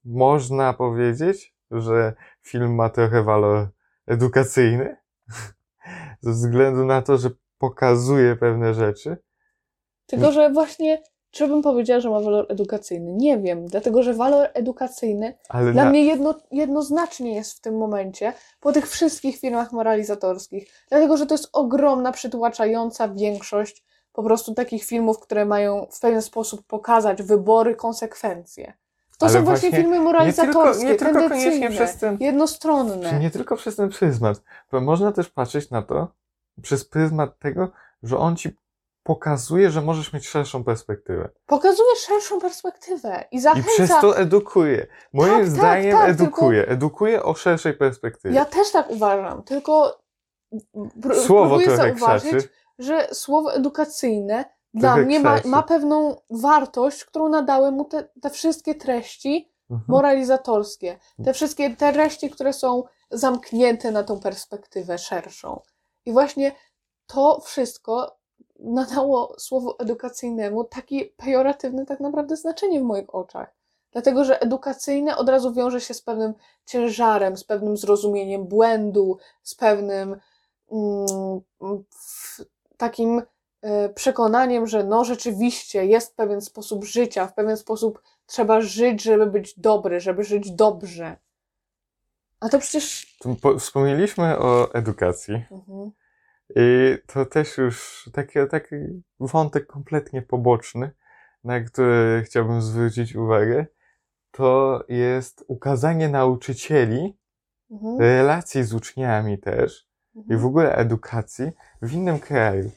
[0.05, 3.69] można powiedzieć, że film ma trochę walor
[4.07, 4.97] edukacyjny,
[6.21, 9.17] ze względu na to, że pokazuje pewne rzeczy,
[10.07, 11.03] Tylko, że właśnie,
[11.35, 13.13] czy bym powiedziała, że ma walor edukacyjny?
[13.13, 17.79] Nie wiem, dlatego, że walor edukacyjny ale dla na, mnie jedno, jednoznacznie jest w tym
[17.79, 24.55] momencie, po tych wszystkich filmach moralizatorskich, dlatego, że to jest ogromna, przytłaczająca większość po prostu
[24.55, 28.73] takich filmów, które mają w pewien sposób pokazać wybory, konsekwencje.
[29.19, 33.19] To Ale są właśnie właśnie filmy nie moralizatorskie, tylko, nie tylko koniecznie przez ten, jednostronne.
[33.21, 36.09] nie tylko przez ten pryzmat, bo można też patrzeć na to
[36.63, 37.69] przez pryzmat tego,
[38.03, 38.57] że on ci
[39.05, 41.29] pokazuje, że możesz mieć szerszą perspektywę.
[41.47, 43.69] Pokazuje szerszą perspektywę i I zachęca.
[43.75, 44.87] przez to edukuje.
[45.13, 46.69] Moim Tak, tak, zdaniem tak, edukuje.
[46.69, 48.35] Edukuje o szerszej perspektywie.
[48.35, 49.99] Ja też tak uważam, tylko
[51.01, 52.49] pr- Słowo próbuję zauważyć, krzaczy.
[52.79, 54.45] że słowo edukacyjne
[54.75, 59.85] dla mnie ma, ma pewną wartość, którą nadały mu te, te wszystkie treści Mhm.
[59.89, 60.99] moralizatorskie.
[61.25, 65.61] Te wszystkie te treści, które są zamknięte na tą perspektywę szerszą.
[66.07, 66.53] I właśnie
[67.07, 68.17] to wszystko
[68.65, 73.55] nadało słowu edukacyjnemu takie pejoratywne tak naprawdę znaczenie w moich oczach.
[73.93, 76.35] Dlatego, że edukacyjne od razu wiąże się z pewnym
[76.67, 80.17] ciężarem, z pewnym zrozumieniem błędu, z pewnym
[80.73, 81.07] mm,
[82.77, 83.23] takim
[83.63, 89.27] e, przekonaniem, że no rzeczywiście jest pewien sposób życia, w pewien sposób trzeba żyć, żeby
[89.27, 91.17] być dobry, żeby żyć dobrze.
[92.41, 93.17] A to przecież.
[93.59, 95.35] Wspomnieliśmy o edukacji.
[95.51, 95.91] Mhm.
[96.57, 98.75] I to też już taki, taki
[99.21, 100.91] wątek kompletnie poboczny,
[101.45, 103.67] na który chciałbym zwrócić uwagę,
[104.31, 107.17] to jest ukazanie nauczycieli,
[107.71, 107.99] Mhm.
[108.01, 110.47] relacji z uczniami też i w Mhm.
[110.47, 111.51] ogóle edukacji
[111.83, 112.71] w innym kraju.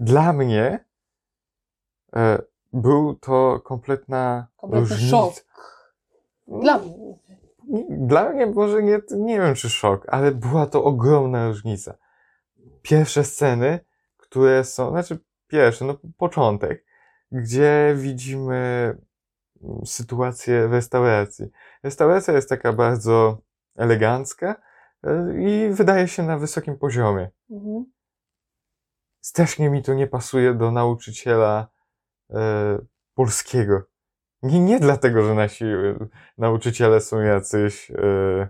[0.00, 0.84] Dla mnie
[2.16, 5.16] e, był to kompletna Kompletny różnica.
[5.16, 5.34] szok.
[6.48, 7.14] Dla mnie.
[7.90, 11.94] Dla mnie może nie, nie wiem czy szok, ale była to ogromna różnica.
[12.84, 13.80] Pierwsze sceny,
[14.16, 16.84] które są, znaczy pierwsze, no początek,
[17.32, 18.54] gdzie widzimy
[19.62, 21.46] mm, sytuację w restauracji.
[21.82, 23.38] Restauracja jest taka bardzo
[23.76, 24.62] elegancka
[25.02, 27.30] e, i wydaje się na wysokim poziomie.
[27.50, 27.84] Mhm.
[29.20, 31.68] Strasznie mi to nie pasuje do nauczyciela
[32.30, 32.78] e,
[33.14, 33.82] polskiego.
[34.42, 35.64] Nie, nie dlatego, że nasi
[36.38, 38.48] nauczyciele są jacyś e,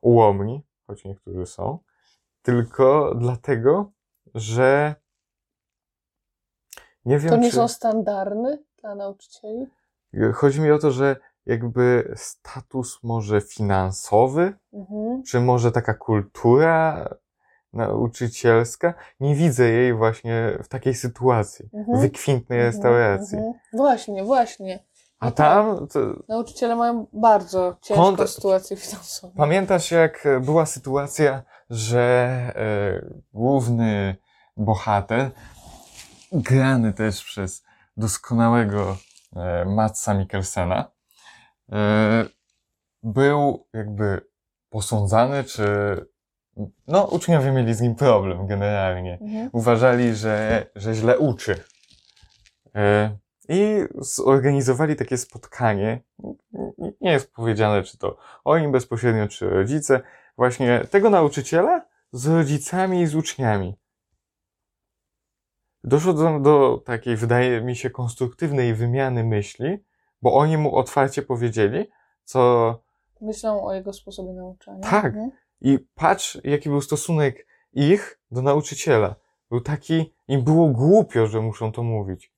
[0.00, 1.78] ułomni, choć niektórzy są,
[2.42, 3.92] tylko dlatego,
[4.34, 4.94] że
[7.04, 7.56] nie wiem, To nie czy...
[7.56, 9.66] są standardy dla nauczycieli?
[10.34, 11.16] Chodzi mi o to, że
[11.46, 15.22] jakby status może finansowy, Mhm.
[15.22, 17.08] czy może taka kultura
[17.72, 22.00] nauczycielska, nie widzę jej właśnie w takiej sytuacji, Mhm.
[22.00, 23.38] wykwintnej Mhm, restauracji.
[23.38, 23.54] mhm.
[23.72, 24.84] Właśnie, właśnie.
[25.22, 29.32] A tam, to, Nauczyciele mają bardzo ciężką Kont- sytuację finansową.
[29.36, 32.00] pamiętasz jak była sytuacja, że
[32.56, 34.16] e, główny
[34.56, 35.30] bohater,
[36.32, 37.62] grany też przez
[37.96, 38.96] doskonałego
[39.36, 40.90] e, Matsa Mikkelsena,
[41.72, 42.24] e,
[43.02, 44.26] był jakby
[44.70, 45.64] posądzany, czy
[46.86, 49.18] no uczniowie mieli z nim problem generalnie.
[49.20, 49.50] Mhm.
[49.52, 51.64] uważali, że, że źle uczy.
[52.74, 53.16] E,
[53.48, 56.00] I zorganizowali takie spotkanie.
[57.00, 60.00] Nie jest powiedziane, czy to oni bezpośrednio, czy rodzice,
[60.36, 63.76] właśnie tego nauczyciela z rodzicami i z uczniami.
[65.84, 69.78] Doszło do, do takiej, wydaje mi się, konstruktywnej wymiany myśli,
[70.22, 71.86] bo oni mu otwarcie powiedzieli,
[72.24, 72.82] co
[73.22, 74.80] Myślą o jego sposobie nauczania.
[74.80, 75.04] Tak.
[75.04, 75.30] Mhm.
[75.60, 79.14] i patrz, jaki był stosunek ich do nauczyciela.
[79.50, 82.31] Był taki, im było głupio, że muszą to mówić.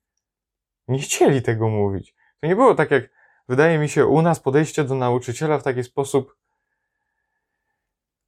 [0.87, 2.15] Nie chcieli tego mówić.
[2.41, 3.03] To nie było tak jak,
[3.49, 6.35] wydaje mi się, u nas podejście do nauczyciela w taki sposób,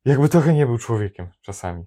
[0.05, 1.85] jakby trochę nie był człowiekiem czasami.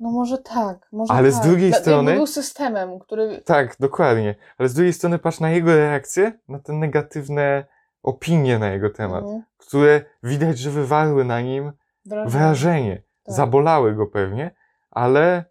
[0.00, 1.46] No może tak, może Ale z tak.
[1.46, 3.40] drugiej Dla- strony- był systemem, który...
[3.40, 4.34] Tak, dokładnie.
[4.58, 7.64] Ale z drugiej strony patrz na jego reakcję, na te negatywne
[8.02, 9.42] opinie na jego temat, Mhm.
[9.56, 11.72] które widać, że wywarły na nim
[12.06, 12.30] Wrażenie.
[12.30, 13.02] wrażenie.
[13.24, 13.34] Tak.
[13.34, 14.50] Zabolały go pewnie,
[14.90, 15.44] ale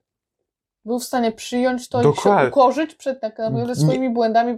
[0.88, 2.44] Był w stanie przyjąć to i Dokładnie.
[2.44, 4.58] się ukorzyć przed tak naprawdę Nie- swoimi błędami,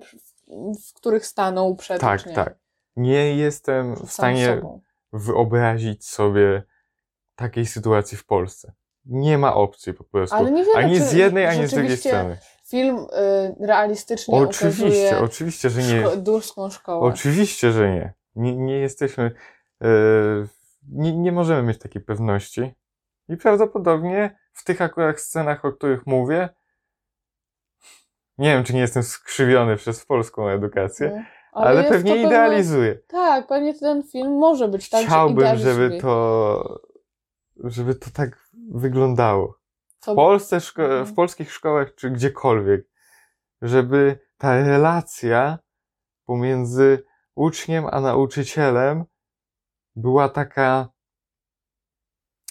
[0.88, 2.36] w których stanął przed Tak, uczniami.
[2.36, 2.56] tak.
[2.96, 4.62] nie jestem Przed w stanie
[5.14, 6.64] wyobrazić sobie
[7.36, 8.72] takiej sytuacji w Polsce.
[9.06, 10.36] Nie ma opcji po prostu.
[10.36, 12.38] Ale nie wiemy, ani z jednej, ani z drugiej strony.
[12.68, 16.04] Film y, realistycznie Oczywiście, oczywiście, że nie.
[16.04, 17.08] szko- durską szkołę.
[17.08, 18.14] Oczywiście, że nie.
[18.36, 19.32] Nie, nie jesteśmy.
[19.82, 19.88] e,
[20.90, 22.74] nie, nie możemy mieć takiej pewności.
[23.30, 26.50] I prawdopodobnie w tych akurat scenach, o których mówię,
[28.38, 31.26] nie wiem, czy nie jestem skrzywiony przez polską edukację, Mhm.
[31.52, 32.96] ale, jest pewnie to pewne- idealizuję.
[33.08, 35.74] Tak, pewnie ten film może być tak, że Chciałbym, idealizuje.
[35.74, 36.82] żeby to,
[37.64, 39.60] żeby to tak wyglądało.
[40.00, 41.06] To- W Polsce, szko- Mhm.
[41.06, 42.82] w polskich szkołach, czy gdziekolwiek,
[43.62, 45.60] żeby ta relacja
[46.26, 49.04] pomiędzy uczniem a nauczycielem
[49.96, 50.88] była taka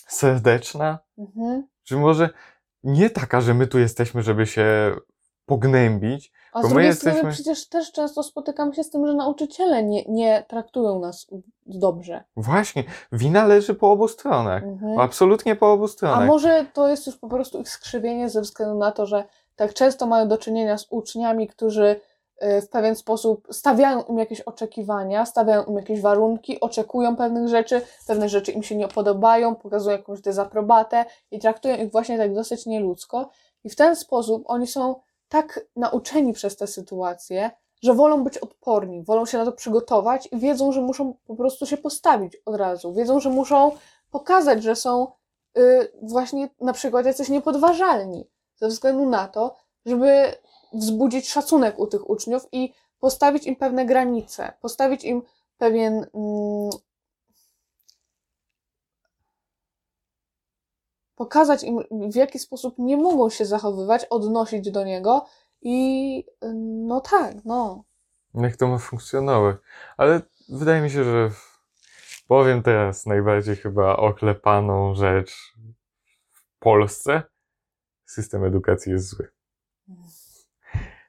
[0.06, 1.66] serdeczna, Mhm.
[1.88, 2.30] Czy może
[2.84, 4.94] nie taka, że my tu jesteśmy, żeby się
[5.46, 9.06] pognębić, A z Bo my drugiej strony jesteśmy- przecież też często spotykam się z tym,
[9.06, 11.26] że nauczyciele nie, nie traktują nas
[11.66, 12.24] dobrze.
[12.36, 14.62] Właśnie, wina leży po obu stronach.
[14.62, 14.98] Mhm.
[14.98, 16.26] Absolutnie po obu A stronach.
[16.26, 19.24] może to jest już po prostu ich skrzywienie ze względu na to, że
[19.56, 22.00] tak często mają do czynienia z uczniami, którzy
[22.40, 28.28] w pewien sposób stawiają im jakieś oczekiwania, stawiają im jakieś warunki, oczekują pewnych rzeczy, pewne
[28.28, 33.30] rzeczy im się nie podobają, pokazują jakąś dezaprobatę i traktują ich właśnie tak dosyć nieludzko.
[33.64, 34.94] I w ten sposób oni są
[35.28, 37.50] tak nauczeni przez tę sytuację,
[37.82, 41.66] że wolą być odporni, wolą się na to przygotować i wiedzą, że muszą po prostu
[41.66, 42.94] się postawić od razu.
[42.94, 43.70] Wiedzą, że muszą
[44.10, 45.06] pokazać, że są
[45.58, 50.32] y, właśnie na przykład jacyś niepodważalni, ze względu na to, żeby
[50.72, 55.22] wzbudzić szacunek u tych uczniów i postawić im pewne granice, postawić im
[55.58, 55.94] pewien.
[55.94, 56.70] Mm,
[61.14, 65.26] pokazać im, w jaki sposób nie mogą się zachowywać, odnosić do niego
[65.62, 66.24] i
[66.86, 67.84] no tak, no.
[68.34, 69.56] Jak to ma funkcjonować?
[69.96, 71.30] Ale wydaje mi się, że
[72.28, 75.54] powiem teraz najbardziej chyba oklepaną rzecz
[76.32, 77.22] w Polsce.
[78.06, 79.28] System edukacji jest zły.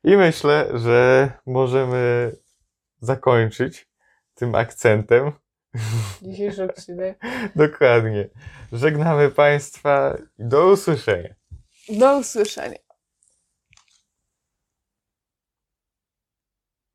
[0.04, 2.32] I myślę, że możemy
[3.02, 3.90] zakończyć
[4.34, 5.32] tym akcentem.
[6.22, 7.20] Dzisiejszy odcinek.
[7.56, 8.30] Dokładnie.
[8.72, 11.36] Żegnamy Państwa i do usłyszenia.
[11.90, 12.89] Do usłyszenia.